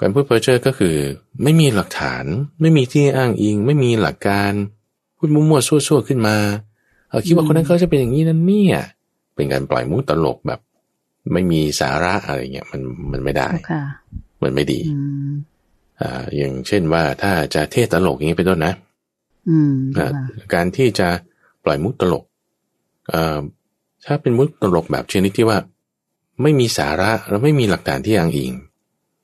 [0.00, 0.96] การพูดเพ้อเจ้อก็คือ
[1.42, 2.24] ไม่มีหลักฐาน
[2.60, 4.52] ไม่มีที่อ้างอิง ไม่มีหลักการ
[5.16, 6.36] พูดมั่วๆซั่วๆขึ้นมา
[7.08, 8.80] เออคิดว่าคนนั้นเขาจะเป็นอย่างนี้นั่นเนี่ย
[9.34, 10.60] เป็นการปล่อยมุกตลกแบบ
[11.32, 12.80] ไม่มีสาระอะไรเงี้ยมัน
[13.12, 13.48] มันไม่ได้
[14.42, 14.80] มันไม่ดี
[16.00, 18.74] อ่าอย่างเช่นว่าถ้าจะเทศตลกอย่างนี้เป็นต้นนะ
[20.54, 21.08] การที่จะ
[21.64, 22.24] ปล่อยมุกตลก
[23.12, 23.40] อ่า
[24.06, 25.58] ถ้าเป็นมุกตลกแบบชนิดที่ว่า
[26.42, 28.52] ไม่มีสาระแล้วไม่มีหลักฐานที่อ้างอิง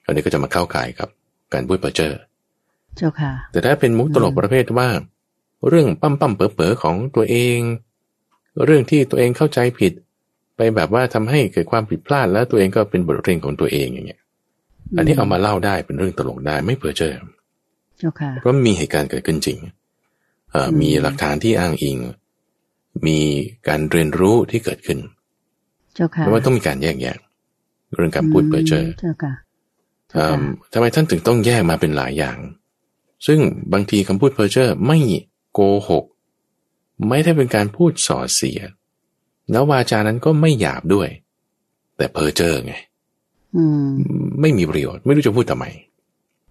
[0.07, 1.09] อันนี้ก็จะมาเข้าข่ายกับ
[1.53, 2.15] การพูดเพ้อเจ้อ
[2.97, 4.89] เจ้าค่ะ แต่ถ้าเป็นมุกตลกประเภทว่า
[5.69, 7.59] เรื่องปั้มปั้มเป๋อเป๋อของตัวเอง
[8.65, 9.93] เรื่องที่ตัวเองเข้าใจผิด
[10.57, 14.21] ไปแบบว่าทำให้เกิดความผิดพลาดแล้วตัวเองก็เป็นบทเรียนของตัวเองอย่างเงี้ย
[14.97, 17.15] อันนี้เอามาเล่าได้เป็นเรื่องตลกได้ไม่เพ้อเจ้อ
[17.99, 19.59] เจ้าค่ะเพราะมีเหตุการณ์เกิดขึ้นจริง
[20.81, 21.99] มีหลักฐานที่อ้างอิง
[23.07, 23.19] มี
[23.69, 24.99] การเรียนรู้ที่เกิดขึ้น
[25.95, 27.17] เจ้าค่ะว่าต้องมีการแยกแยะ
[27.95, 29.33] เรื่องการพูดเพ้อเจ้อเจ้าค่ะ
[30.73, 32.39] ทำไมท่านถึงต้องแยกมาเป็นหลายอย่าง
[33.27, 33.39] ซึ่ง
[33.73, 34.99] บางทีคำพูดเพ้อเจ้อไม่
[35.53, 36.05] โกหก
[37.09, 38.61] ไม่ได้เป็นการพูดส่อเสีย
[39.51, 41.09] แล้ววาจานั้นก็ไม่หยาบด้วย
[41.97, 42.75] แต่เพ้อเจ้อไง
[44.41, 45.67] ไม่มีประโยชน์ ไม่รู้จะพูดทำไม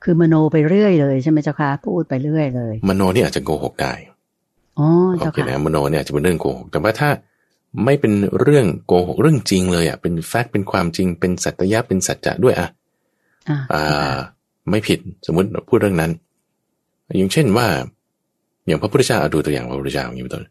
[0.03, 3.93] คือมโนไปเรื่อยเลยใช่ไหมเจ้าคะพูดไปเรื่อยเลย มโนนี่อาจจะโกหกได้
[4.79, 4.87] อ๋อ
[5.17, 7.09] เจ้าค่ะมโนเนี่ยอาจจะเป็นเรื่องโกหกแต่ว่าถ้า
[7.85, 12.67] ไม่เป็นเรื่องโกหกเรื่องจริงเลยอะเป็นแฟกต์เป็นความจริงเป็นสัตยะเป็นสัจจะด้วยอะ
[13.73, 14.15] อ่า
[14.69, 16.11] ไม่ผิดสมมุติพูดเรื่องนั้น
[17.17, 17.67] อย่างเช่นว่า
[18.67, 20.45] อย่างพระพุทธเจ้าดูตัวอย่างพระพุทธเจ้าอย่างนี้เป็นต้น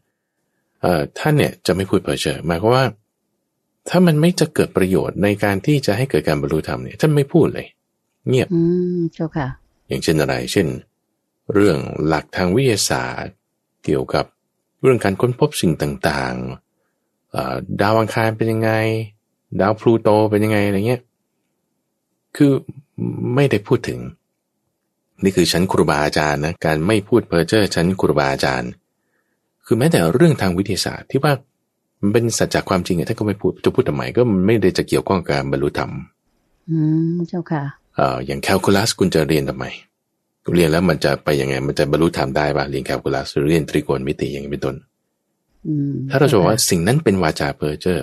[1.19, 2.85] ท่านเนี่ยจะไม่พูดเพ้อเจ้อหมายความว่า
[3.89, 7.67] ถ้ามันไม่จะเกิดประโยชน์ในการที่จะให้เกิดการบรรลุธรรมเนี่ยท่านไม่พูดเลย
[8.27, 8.61] เงียบ อื
[8.97, 9.47] มเจ้าค่ะ
[9.87, 10.67] อย่างเช่นอะไร เช่น
[11.53, 11.77] เรื่อง
[12.07, 13.35] หลักทางวิทยาศาสตร์
[13.85, 14.25] เกี่ยวกับ
[14.81, 18.71] เรื่องการค้นพบสิ่งต่างๆดาวอังคารเป็นยังไง
[19.61, 21.01] ดาวพลูโตเป็นยังไงอะไรเงี้ย
[22.35, 22.51] คือ
[23.35, 23.99] ไม่ได้พูดถึง
[25.23, 28.71] นี่คือชั้นครูบาอาจารย์นะการไม่พูดเพ้อเจ้อชั้นครูบาอาจารย์
[29.65, 31.33] คือแม้แต่เรื่องทางวิทยาศาสตร์ที่ว่า
[32.01, 35.91] มันเป็นสัจจความจริงท่านก็ไม่พูดจะพูดทำไมก็ไม่ได้จะเกี่ยวข้องกับการบรรลุธรรม
[36.69, 36.77] อื
[37.13, 37.63] มเจ้าค่ะ
[37.95, 39.65] เอ่ออย่างแคลคูลัสคุณจะเรียนทำไม
[40.53, 44.75] เรียนแล้วมันจะไปยังไง มันจะบรรลุธรรมได้ป่ะเรียนแคลคูลัสหรือเรียนตรีโกณมิติอย่างนี้เป็นต้น
[46.09, 48.01] ถ้าเราจะบอกว่าสิ่งนั้นเป็นวาจาเพ้อเจ้อ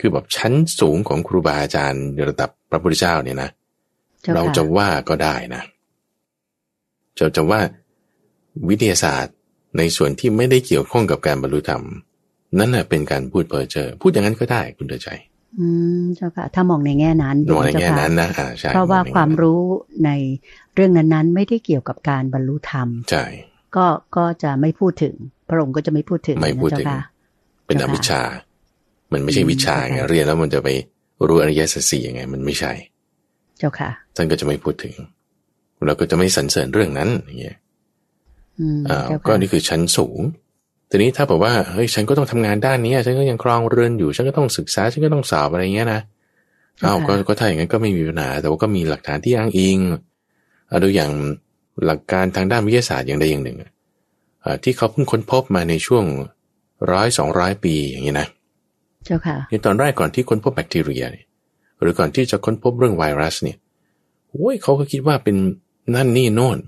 [0.00, 3.50] คือแบบชั้นสูงของครูบาอาจารย์ระดับพระพุทธเจ้าเนี่ยนะ
[4.34, 5.62] เราจะว่าก็ได้นะ
[7.18, 7.60] จะจะว่า
[8.68, 9.34] วิทยาศาสตร์
[9.78, 11.82] ในส่วนที่ไม่ได้เกี่ยวข้องกับการบรรลุธรรม
[12.58, 15.08] นั่นแหละเป็นการพูดเพ้อเจ้อพูดอย่างนั้นก็ได้คุณเดชใจ
[15.58, 15.66] อื
[16.00, 19.60] มเจ้าค่ะ ถ้ามองในแง่นั้นมองในแง่นั้นนะอ่าใช่เพราะว่าความรู้
[20.04, 20.10] ใน
[20.74, 23.24] เรื่องนั้นๆ ไม่ได้เกี่ยวกับการบรรลุธรรมใช่
[23.76, 25.14] ก็ก็จะไม่พูดถึง
[25.48, 26.86] พระองค์ก็จะไม่พูดถึงไม่พูดถึง
[27.66, 28.22] เป็นอวิชชา
[29.12, 30.68] มันไม่ใช่วิชาไงเรียนแล้วมันจะไป
[31.26, 32.72] รู้อริยสัจสี่ยังไง มันไม่ใช่
[33.60, 34.94] เจ้าค่ะ ท่านก็จะไม่พูดถึง
[35.86, 37.56] เราก็จะไม่สรรเสริญเรื่องนั้นอย่างเงี้ย
[38.88, 40.20] อ่าก็นี่คือชั้นสูง
[40.90, 46.00] ทีนี้ถ้าบอกว่าเฮ้ยฉันก็ต้องทำงานด้านนี้ฉันก็ยังครองเรือนอยู่ ฉันก็ต้องศึกษาฉันก็ต้องสอบอะไรเงี้ยนะ
[46.84, 49.78] อ้าวก็ก็ถ้าอย่างนั้นก็ไม่มีปัญหาแต่ว่าก็มีหลักฐานที่อ้างอิง
[50.68, 51.10] เอาดูอย่าง
[51.86, 53.58] หลักการทางด้านวิทยาศาสตร์อย่างใดอย่างหนึ่ง
[54.62, 56.04] ที่เขาเพิ่งค้นพบมาในช่วง
[56.92, 58.28] ร้อยสองร้อยปีอย่างนี้นะ
[59.04, 61.26] เจ้าค่ะในตอนแรกก่อนที่ค้นพบแบคทีเรียเนี่ย
[61.80, 63.56] หรือก่อนที่จะค้นพบเรื่องไวรัสเนี่ย
[64.30, 65.36] โอ้ยเขาก็คิดว่าเป็น
[65.94, 66.58] นั่นนี่โน่น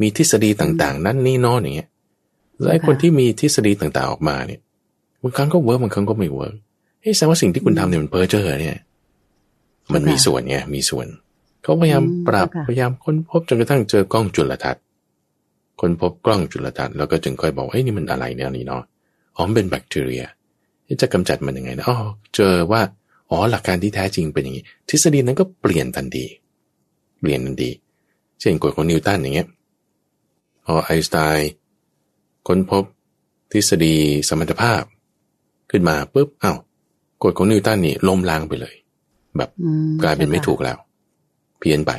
[0.00, 1.88] มีทฤษฎีต่างๆ นั่นนี่โน่นอย่างเงี้ย
[2.60, 4.60] แล้วคนที่มีทฤษฎีต่างๆออกมาเนี่ย
[5.22, 6.54] บางครั้งก็ work บางครั้งก็ไม่ work
[7.00, 8.76] เฮ้ยแสดงว่าสิ่งที่คุณทำเนี่ยมันเพ้อเจ้อเนี่ย
[9.94, 11.06] มันมีส่วนไงมีส่วน
[11.62, 14.82] เขาพยายามปรับพยายามค้นพบจนกระทั่งเจอกล้องจุลทรรศน์
[15.80, 18.82] ค้นพบกล้องจุลทรรศน์แล้วก็จึงค่อยบอกเฮ้ยนี่มันอะไรเนี่ยนี่เนาะ
[19.36, 20.24] อ๋อเป็นแบคทีเรีย
[21.02, 21.96] จะกำจัดมันยังไงนะอ๋อ
[22.34, 22.80] เจอว่า
[23.30, 26.24] อ๋อหลักการที่แท้จริงเป็นอย่างนี้ ทฤษฎีนั้นก็เปลี่ยนทันที
[27.20, 27.70] เปลี่ยนทันที
[28.40, 29.48] เช่นกฎของนิวตันอย่างเงี้ย
[30.64, 31.50] พอไอน์สไตน์
[32.48, 32.84] ค้นพบ
[33.52, 33.94] ทฤษฎี
[34.28, 34.82] สมรรถภาพ
[35.70, 36.58] ขึ้นมาปุ๊บอา้าว
[37.24, 38.74] กฎของนิวตันนี่ล้มล้างไปเลย
[39.36, 39.50] แบบ
[40.02, 40.78] กลายเป็นไม่ถูกแล้ว
[41.58, 41.92] เพี้ยนไป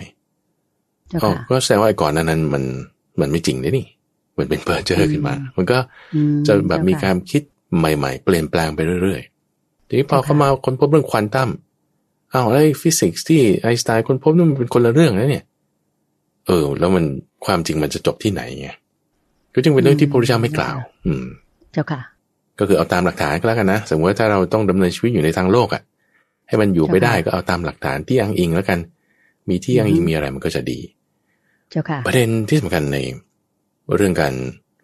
[1.24, 2.64] อ๋อก็แสดงว่าไอ้ก่อนนั้นนั้นมัน
[3.20, 3.86] มันไม่จริงเลยนี่
[4.38, 5.78] มันเป็นเปิดเจอขึ้นมา มันก็
[6.48, 7.42] จะแบบมีการคิด
[7.78, 9.22] ใหม่ ๆ เปลี่ยนแปลงไปเรื่อย
[9.92, 11.50] ทีนี้พอเขามาค้นพบเรื่องควอนตัม
[12.34, 15.44] อ้าวไอ้ฟิสิกส์ที่ไอน์สไตน์ค้นพบนั่นมันเป็นคนละเรื่องนะเนี่ย
[16.48, 17.06] เออ แล้วมัน
[17.46, 18.70] ความจริงมันจะจบที่ไหนไง
[19.54, 21.26] ก็จึงเป็นเรื่องที่พระพุทธเจ้าไม่กล่าว อืม
[21.74, 22.02] เจ้าค่ะ
[22.60, 25.82] ก็คือเอาตามหลักฐานก็แล้วกันนะสมมติว่าถ้าเราต้องดำเนินชีวิตอยู่ในทางโลกอะ
[26.48, 28.80] ให้มันอยู่ไปได้ก็เอาตามหลักฐานที่อ้างอิงแล้วกัน
[29.50, 30.80] มีที่อ้างอิงมีอะไรมันก็จะดี
[31.70, 32.98] เจ้าค่ะ ประเด็นที่สำคัญใน
[33.96, 34.34] เรื่องการ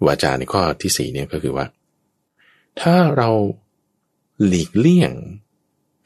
[0.06, 1.66] วาจาในข้อที่สี่เนี่ยก็คือว่า
[2.82, 3.30] ถ้าเรา
[4.46, 5.14] หลีกเลี่ยง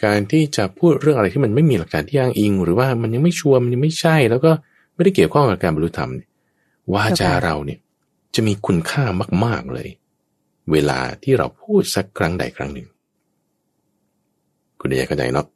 [0.03, 4.51] การที่จะพูดเรื่องอะไรที่มันไม่มีหลักฐานที่อ้างอิง หรือว่ามันยังไม่ชัวร์มันยังไม่ใช่ แล้วก็
[4.95, 6.11] ไม่ได้เกี่ยวข้องกับการบรรลุธรรม
[6.93, 7.79] วาจาเราเนี่ย
[8.35, 9.03] จะมีคุณค่า
[9.45, 9.89] มาก ๆเลย
[10.71, 12.87] เวลาที่เราพูดสักครั้งใดครั้งหนึ่ง
[14.79, 15.47] คุณเดียเข้าใจเนาะ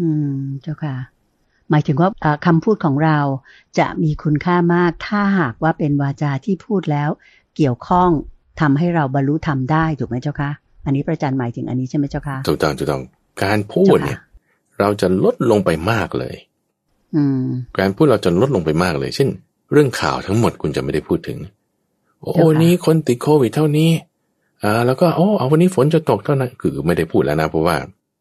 [0.00, 0.96] อืมเจ้าค่ะ
[1.70, 2.10] หมายถึงว่า
[2.46, 3.18] คำพูดของเรา
[3.78, 7.10] จะมีคุณค่ามาก ถ้าหากว่าเป็นวาจาที่พูดแล้ว
[7.56, 8.10] เกี่ยวข้อง
[8.60, 10.50] ทำให้เราบรรลุธรรมได้ถูกไหมเจ้าคะ
[10.84, 13.02] อันนี้พระอาจารย์หมายถึงอันนี้ใช่ไหมเจ้าคะถูกต้องถูกต้อง
[13.42, 14.18] การพูดเนี่ย
[14.80, 16.36] เราจะลดลงไปมากเลย
[17.16, 17.44] อืม
[17.78, 19.28] การพูดเราจะลดลงไปมากเลย เช่น
[19.72, 21.38] เรื่องข่าวทั้งหมดคุณจะไม่ได้พูดถึง
[22.22, 23.90] โอ้นี้คนติดโควิดเท่านี้
[24.62, 27.76] อ่าแล้วก็โอ้เอาวันนี้ฝนจะตกเท่านั้นคือไม่ได้พูดแล้วนะเพราะว่า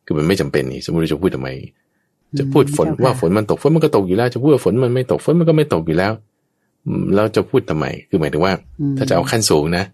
[0.05, 1.49] คือมันไม่จำเป็นนี่สมมติจะพูดทำไม
[2.37, 6.11] จะพูดฝนว่าฝนมันตกฝนมันก็ตกอยู่แล้ว จะพูดว่าฝนมันไม่ตกฝนมันก็ไม่ตกอยู่แล้ว
[7.15, 8.53] เราจะพูดทำไม คือหมายถึงว่า
[8.97, 9.85] ถ้าจะเอาขั้นสูงนะ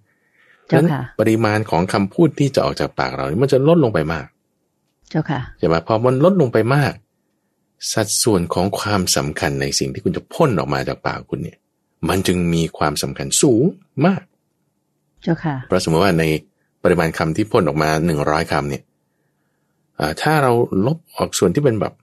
[0.74, 0.88] นั้น
[1.20, 4.26] ปริมาณของคำพูดที่จะออกจากปากเรานี่มันจะลดลงไปมาก
[5.10, 6.94] เจ้าค่ะใช่ไหมพอมันลดลงไปมาก
[7.94, 11.58] สัดส่วนของความสำคัญในสิ่งที่คุณจะพ่นออกมาจากปากคุณเนี่ย
[12.10, 13.64] มันจึงมีความสำคัญสูง
[14.06, 14.22] มาก
[15.24, 16.24] เจ้าค่ะเพราะสมมติว่าใน
[16.84, 18.84] ปริมาณคำที่พ่นออกมาหนึ่งร้อยคำเนี่ย
[20.22, 20.52] ถ้าเรา
[20.86, 21.94] ลบออกส่วนที่เป็นแบบ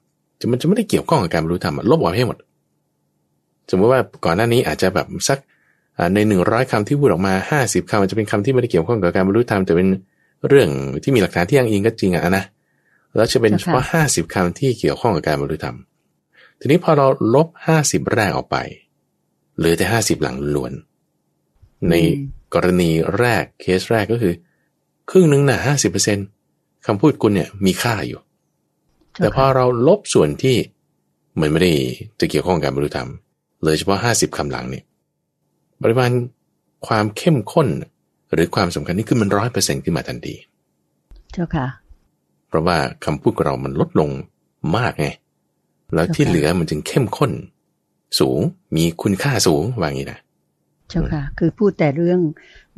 [0.41, 2.39] จะมันจะไม่ได้เกี่ยวข้องกับการรู้ธรรมลบออกให้หมด
[3.71, 5.39] สมมติว่าก่อนหน้านี้อาจจะแบบสัก
[6.15, 9.89] ในหนึ่งร้อยคำที่พูดออกมาห้าสิบคำจะเป็นคำที่ไม่ได้เกี่ยวข้องกับการบรรลุธรรมแต่เป็น
[10.49, 10.69] เรื่อง
[11.03, 12.45] ที่มีหลักฐานที่ยังอิงก็จริงอะนะ
[13.17, 15.77] แล้วจะเป็นเฉพาะห้าสิบคำที่เกี่ยวข้องกับการบรรลุธรรม
[16.61, 18.57] ทีนี้พอเราลบห้าสิบแรกออกไป
[19.57, 20.73] เหลือแต่ห้าสิบหลังล้วน
[21.91, 21.95] ใน
[22.55, 24.35] กรณีแรกเคสแรกก็คือ
[25.11, 26.19] ครึ่งหนึ่งนะห้าสิบเปอร์เซ็น
[26.87, 28.21] คำพูดคุณเนี่ยมีค่าอยู่
[29.19, 30.57] แต่พอเราลบส่วนที่
[31.41, 31.73] มันไม่ได้
[32.21, 33.09] จะเกี่ยวข้องกับการบรรลุธรรม
[33.65, 34.85] เลยเฉพาะห้าสิบคำหลังเนี่ย
[35.83, 36.11] ปริมาณ
[36.87, 37.69] ความเข้มข้น
[38.33, 40.35] หรือความสำคัญนี่คือมันร้อยเปอร์เซ็นขึ้นมาทันที
[41.33, 41.67] เจ้าค่ะ
[42.49, 44.11] เพราะว่าคำพูดของเรามันลดลง
[44.77, 45.07] มากไง
[45.95, 47.33] แล้วที่เหลือมันจึงเข้มข้น
[48.21, 48.41] สูง
[48.77, 50.19] มีคุณค่าสูงว่างี้นะ
[50.91, 52.21] เจ้าค่ะ คือพูดแต่เรื่อง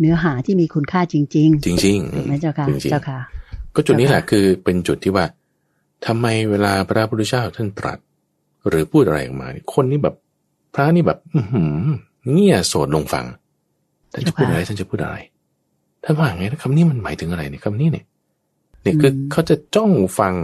[0.01, 3.19] เนื้อหาที่มีคุณค่าจริง ๆ จริงๆถูกไหมเจ้าค่ะเจ้าค่ะ
[3.75, 5.25] ก็จุดนี้แหละคือเป็นจุดที่ว่า
[6.07, 7.99] ทำไมเวลาพระพุทธเจ้าท่านตรัส
[8.69, 10.15] หรือพูดอะไรออกมา คนนี้แบบ
[10.75, 11.63] พระนี่แบบ อื
[12.33, 13.25] เงี่ยโสดลงฟัง
[14.13, 15.17] ท่านจะพูดอะไรท่านจะพูดอะไร
[16.05, 18.05] ท่านว่าไงคำนี้มันหมายถึงอะไรเนี่ยคำนี้เนี่ย
[18.83, 20.35] เนี่ยคือเขาจะจ้องฟัง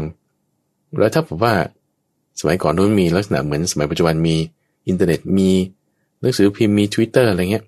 [0.99, 1.53] แล้วถ้าผมว่า
[2.41, 4.37] สมัยก่อนนู้นมีลักษณะเหมือนสมัยปัจจุบันมี
[4.89, 5.51] อินเทอร์เน็ตมี
[6.21, 7.65] หนังสือพิมพ์มีทวิตเตอร์อะไรเงี้ย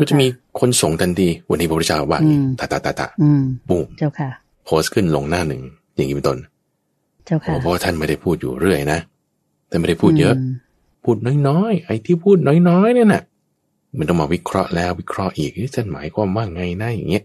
[0.00, 0.26] ก็จะมี
[0.60, 2.20] คนส่งทันทีวันนี้พระพุทธเจ้าว่า
[2.58, 3.06] ตาตาตาตา
[3.68, 4.28] บูมเจ้าค่ะ
[4.64, 5.62] โพสต์ขึ้นลงหน้าหนึ่ง
[5.94, 6.38] อย่างนี้เป็นต้น
[7.26, 8.98] เจ้าค่ะเพราะท่านไม่ได้พูดอยู่เรื่อยนะ
[9.68, 10.34] แต่ไม่ได้พูดเยอะ
[11.06, 12.38] พูดน้อยๆ ไอ้ที่พูด
[12.68, 13.22] น้อยๆเนี่ยนะ
[13.98, 17.24] มันต้องมาวิเคราะห์แล้ววิเคราะห์อีกที่ท่านหมายความว่าไงนะอย่างเงี้ย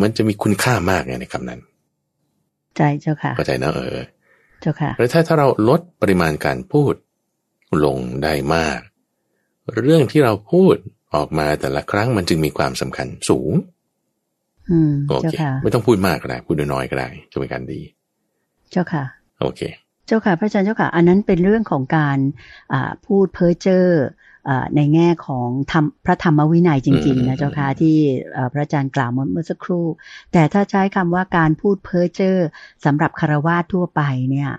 [0.00, 1.60] มันจะมีคุณค่ามากไงในคำนั้น
[2.76, 4.04] ใจเจ้าค่ะเข้าใจนะเออ
[4.60, 6.94] เจ้าค่ะแล้วถ้าถ้าเราลดปริมาณการพูด
[7.84, 8.80] ลงได้มาก
[9.74, 10.74] เรื่องที่เราพูด
[11.14, 13.52] ออกมาแต่ละครั้งมันจึงมีความสำคัญสูง
[14.70, 17.80] อืมโอเค ไม่ต้องพูดมากก็ได้ พูดน้อยก็ได้จะเป็นการดี
[18.70, 19.04] เจ้าค่ะ
[19.40, 19.60] โอเค
[20.06, 22.18] เจ้าค่ะพระอาจารย์เจ้าค่ะ อันนั้นเป็นเรื่องของการ
[23.06, 23.86] พูดเพ้อเจ้อ
[24.76, 27.96] ในแง่ของธรรมพระธรรมวินัยจริงๆนะเจ้าค่ะที่
[28.52, 29.86] พระอาจารย์กล่าวเมื่อสักครู่
[30.32, 32.36] แต่ถ้าใช้คำว่าการพูดเพ้อเจ้อ
[32.84, 34.50] สำหรับคารวะทั่วไปเนี่ย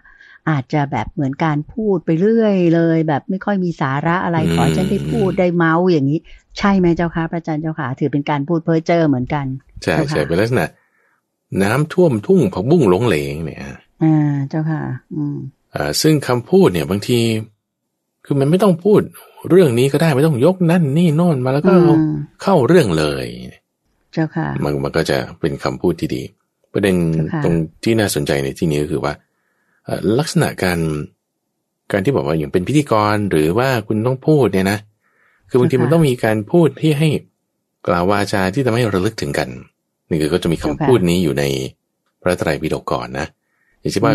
[0.50, 6.20] อาจจะแบบเหมือนการพูดไปเรื่อยเลย แบบไม่ค่อยมีสาระอะไรขอฉันได้พูดได้เมาส์อย่างนี้
[6.58, 9.46] ใช่ไหมเจ้าค่ะพระอาจารย์เจ้าค่ะถือเป็นการพูดเพ้อเจ้อเหมือนกัน
[9.84, 10.66] ใช่ใช่เป็นลักษณะ
[11.64, 13.64] น้ำท่วมทุ่งผักบุ้งหลงเหลงเนี่ย
[14.04, 14.82] อ่าเจ้าค่ะ
[15.16, 15.38] อืม
[15.76, 17.20] อ่าซึ่งคำพูดเนี่ยบางที
[18.26, 19.01] คือมันไม่ต้องพูด
[19.49, 21.74] เรื่องนี้ก็ได้ไม่ต้องยกนั่นนี่โน่นมาแล้วก็
[22.41, 23.28] เข้าเรื่องเลย
[24.14, 26.24] เจ้าค่ะ มันมันก็จะเป็นคำพูดที่ดี
[26.74, 26.95] ประเด็น
[27.43, 29.14] ตรงที่น่าสนใจในที่นี้ก็คือว่า
[30.20, 30.80] ลักษณะการ
[31.91, 34.80] การที่บอกว่าอย่างเป็นพิธีกรหรือว่าคุณต้องพูดเนี่ยนะ
[35.49, 37.10] คือบางทีมันต้องมีการพูดที่ให้
[37.88, 39.49] กล่าววาจาที่ทำให้ระลึกถึงกัน
[40.10, 41.43] นี่คือก็จะมีคำพูดนี้อยู่ใน
[42.22, 43.28] พระไตรปิฎกก่อนนะ
[43.84, 44.14] อย่างเช่นว่า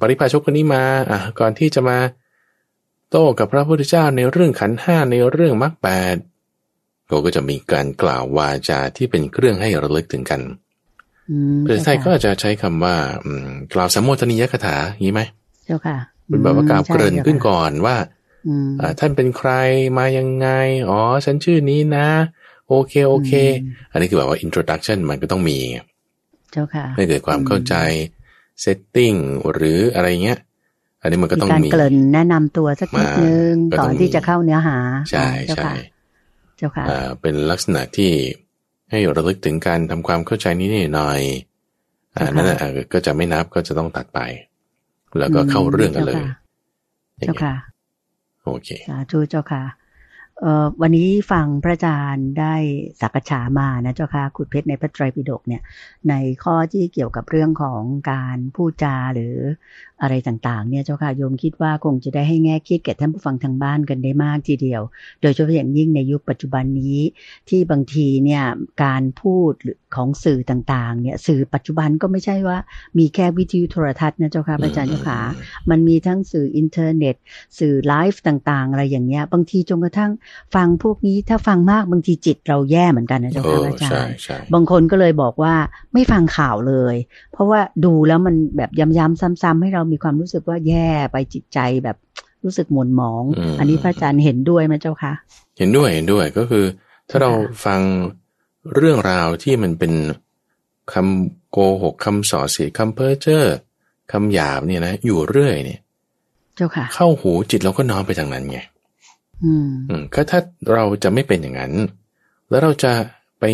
[0.00, 1.98] ปริพาชกคนนี้มา อะก่อนที่จะมา
[3.10, 6.16] โต้กับพระพุทธเจ้าในเรื่องขันห้าในเรื่องมรรคแปด
[7.08, 10.40] เราก็จะมีการกล่าววาจาที่เป็นเครื่องให้ระลึกถึงกัน
[11.64, 13.30] ภาษาไทยก็จะใช้คำว่าอื
[13.74, 15.22] กล่าวสมโภชนิยคาถาอย่างนี้ไหม
[15.66, 15.96] เจ้าค่ะ
[16.28, 17.96] เป็นแบบว่ากล่าวเกริ่นขึ้นก่อนว่า
[18.98, 19.50] ท่านเป็นใคร
[19.98, 20.48] มายังไง
[20.88, 22.08] อ๋อ ฉันชื่อนี้นะ
[22.68, 23.32] โอเค โอเค
[23.92, 25.58] อันนี้คือแบบว่า introduction มันก็ต้องมี
[26.52, 27.74] เจ้าค่ะให้เกิดความเข้าใจ
[28.64, 29.18] setting
[29.52, 30.38] หรืออะไรเงี้ย
[31.02, 34.76] อันนี้มันก็ต้องมีการเกริ่นแนะนำตัวสักนิดนึงก่อนที่จะเข้าเนื้อหา
[35.10, 35.70] ใช่ใช่
[36.56, 36.84] เจ้าค่ะ
[37.20, 38.10] เป็นลักษณะที่
[38.90, 41.20] ให้ระลึกถึงการทำความเข้าใจนี้หน่อย
[42.16, 42.46] อ่านั่น
[42.92, 44.20] ก็จะไม่นับก็จะต้องตัดไป
[45.18, 46.22] แล้วก็เข้าเรื่องกันเลย
[47.18, 47.54] เจ้าค่ะ
[48.44, 49.62] โอเคสาธุเจ้าค่ะ
[50.80, 52.54] วันนี้ฟังพระอาจารย์ได้
[53.00, 55.62] สักษามานะเจ้าค่ะขุดเพชรในพระไตรปิฎกเนี่ย
[56.08, 56.14] ใน
[56.44, 57.82] ข้อที่เกี่ยวกับเรื่องของ
[58.12, 59.36] การพูดจาหรือ
[60.02, 64.82] อะไรต่างๆ เนี่ยเจ้าค่ะโยมคิดว่าคงจะได้ให้แง่คิดแก่ท่านผู้ฟังทางบ้านกันได้มากทีเดียว
[65.22, 66.98] โดยเฉพาะอย่างยิ่งในยุคปัจจุบันนี้
[67.48, 68.42] ที่บางทีเนี่ย
[68.84, 69.52] การพูด
[69.94, 72.58] ของสื่อต่างๆ เนี่ยสื่อปัจจุบันก็ไม่ใช่ว่า
[72.98, 75.18] มีแค่วิทยุโทรทัศน์นะเจ้าค่ะอาจารย์เจ้าค่ะ
[75.70, 77.16] มันมีทั้งสื่ออินเทอร์เน็ต
[77.58, 80.10] สื่อไลฟ์ต่างๆ อะไรอย่างเงี้ยบางทีจนกระทั่ง
[80.54, 84.14] ฟังพวกนี้ถ้าฟังมากบางทีจิตเราแย่เหมือนกันนะเจ้าค่ะอาจารย์
[84.54, 85.54] บางคนก็เลยบอกว่า
[85.94, 86.94] ไม่ฟังข่าวเลย
[87.32, 91.96] เพราะว่าดูแล้วมันแบบย้ำๆซ้ำๆให้เรามีความรู้สึกว่าแย่ไปจิตใจแบบ
[92.44, 93.24] รู้สึกหม่นหมอง
[93.58, 95.12] อันนี้พระอาจารย์เห็นด้วยไหมเจ้าคะ
[95.58, 96.64] เห็นด้วยเห็นด้วยก็คือ
[97.10, 97.30] ถ้าเรา
[97.64, 97.80] ฟัง
[98.76, 99.92] เรื่องราวที่มันเป็น
[100.92, 103.44] คำโกหกคำส่อเสียคำเพ้อเจ้อ
[104.12, 105.80] คำหยาบเนี่ยนะอยู่เรื่อยเนี่ย
[106.56, 108.58] เจ้าค่ะ เข้าหูจิตเราก็น้อมไปทางนั้นไง
[109.44, 110.40] อืมอืมก็ถ้า
[110.74, 111.72] เราจะไม่เป็นอย่างนั้น
[112.50, 112.92] แล้วเราจะ
[113.40, 113.44] ไป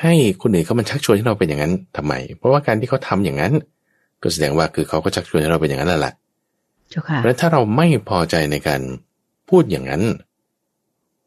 [0.00, 3.52] ให้คนอื่นเขามันชักชวนให้เราเป็นอย่างนั้นทำไม เพราะว่าการที่เขาทาอย่างนั้น
[4.22, 6.14] ก็แสดงว่าคือเขาก็ชักชวนให้เราเป็นอย่างนั้นแหละ
[7.20, 8.80] เพราะถ้าเราไม่พอใจในการ
[9.48, 10.02] พูดอย่างนั้น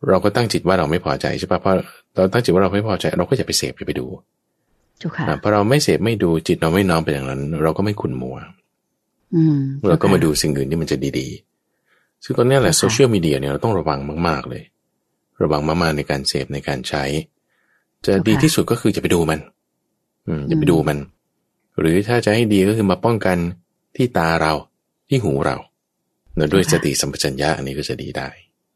[0.07, 1.73] เราก็ตั้งจิตว่าเราไม่พอใจใช่ปะเพราะ
[2.15, 4.05] เราตั้งจิตว่าเราไม่พอใจเราก็อย่าไปเสพอย่าไปดู
[5.41, 8.37] พอเราไม่เสพไม่ดูจิตเราไม่น้อมไปอย่างนั้น เราก็ไม่ขุนมัว
[9.87, 14.63] เราก็มาดูสิ่งอื่นที่มันจะดีๆ ซึ่งตอนนี้แหละโซเชียลมีเดียเนี่ยเราต้องระวังมาก ๆเลย
[15.43, 17.03] ระวังมากๆในการเสพในการใช้
[18.05, 19.39] จะดีที่สุดก็คือจะไปดูมัน
[20.27, 20.97] อืมจะไปดูมัน
[21.79, 23.37] หรือถ้าจะให้ดีก็คือมาป้องกัน
[23.95, 24.53] ที่ตาเรา
[25.09, 25.57] ที่หูเรา
[26.35, 28.29] เนื่อด้วยสติสัมปชัญญะอันนี้ก็จะดีได้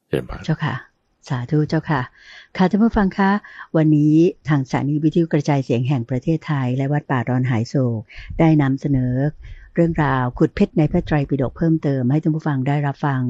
[0.07, 0.75] เชิญพานเจ้าค่ะ
[1.29, 2.01] สาธุเจ้าค่ะ
[2.57, 3.31] ค่ะท่านผู้ฟังคะ
[3.77, 4.15] วันนี้
[4.49, 8.01] ทางสถานีวิทยุกระจายเสียงแห่งประเทศไทย และวัดป่าดอนหายโศก
[8.39, 9.13] ได้นำเสนอ
[9.75, 13.21] เรื่องราวขุดเพชรในพระไตรปิฎกเพิ่มเติมให้ท่านผู้ฟังได้รับฟัง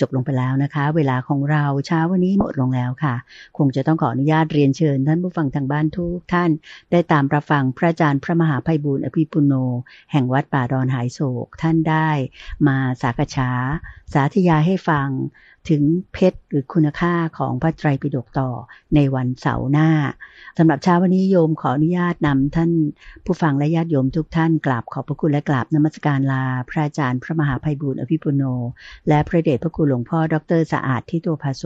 [0.00, 3.14] จบลงไปแล้วนะคะ เวลาของเราเช้าวันนี้หมดลงแล้วค่ะ
[3.58, 6.50] คงจะต้องขออนุญาตเรียนเชิญ ท่านผู้ฟังทางบ้านทุกท่าน
[6.90, 9.52] ได้ตามรับฟังพระอาจารย์พระมหาภัยบุญอภิปุโน
[10.12, 12.08] แห่งวัดป่าดอนหายโศกท่านได้
[12.66, 13.50] มาสากษา
[14.12, 15.08] สาธยายให้ฟัง
[15.68, 18.50] ถึงเพชรหรือคุณค่าของพระไตรปิฎกต่อ
[18.94, 19.88] ในวันเสาร์หน้า
[20.58, 22.70] สำหรับเช้าวันนี้โยมขออนุญาตนำท่าน
[23.24, 28.42] ผู้ฟังและญาติโยมทุกท่านกราบขอบพระคุณและกราบนมัสการลา พระอาจารย์พระมหาภัยบุญอภิปุโน
[29.08, 31.64] และพระเดชพระคุณหลวงพ่อดรสะอาดที่ตัวพาโส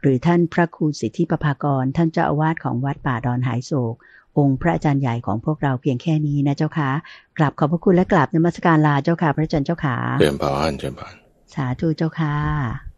[0.00, 3.94] หรือท่านพระครูสิทธิปภากร ท่านเจ้าอาวาสของวัดป่าดอนหายโศก
[4.38, 6.90] องค์พระอาจารย์ใหญ่ของพวกเราเพียงแค่นี้นะเจ้าค่ะ
[7.38, 11.14] กราบขอบพระคุณและกราบนมัสการลาเจ้าค่ะพระอาจารย์เจ้าค่ะเจริญพรเจริญพร
[11.54, 12.89] สาธุเจ้าค่ะ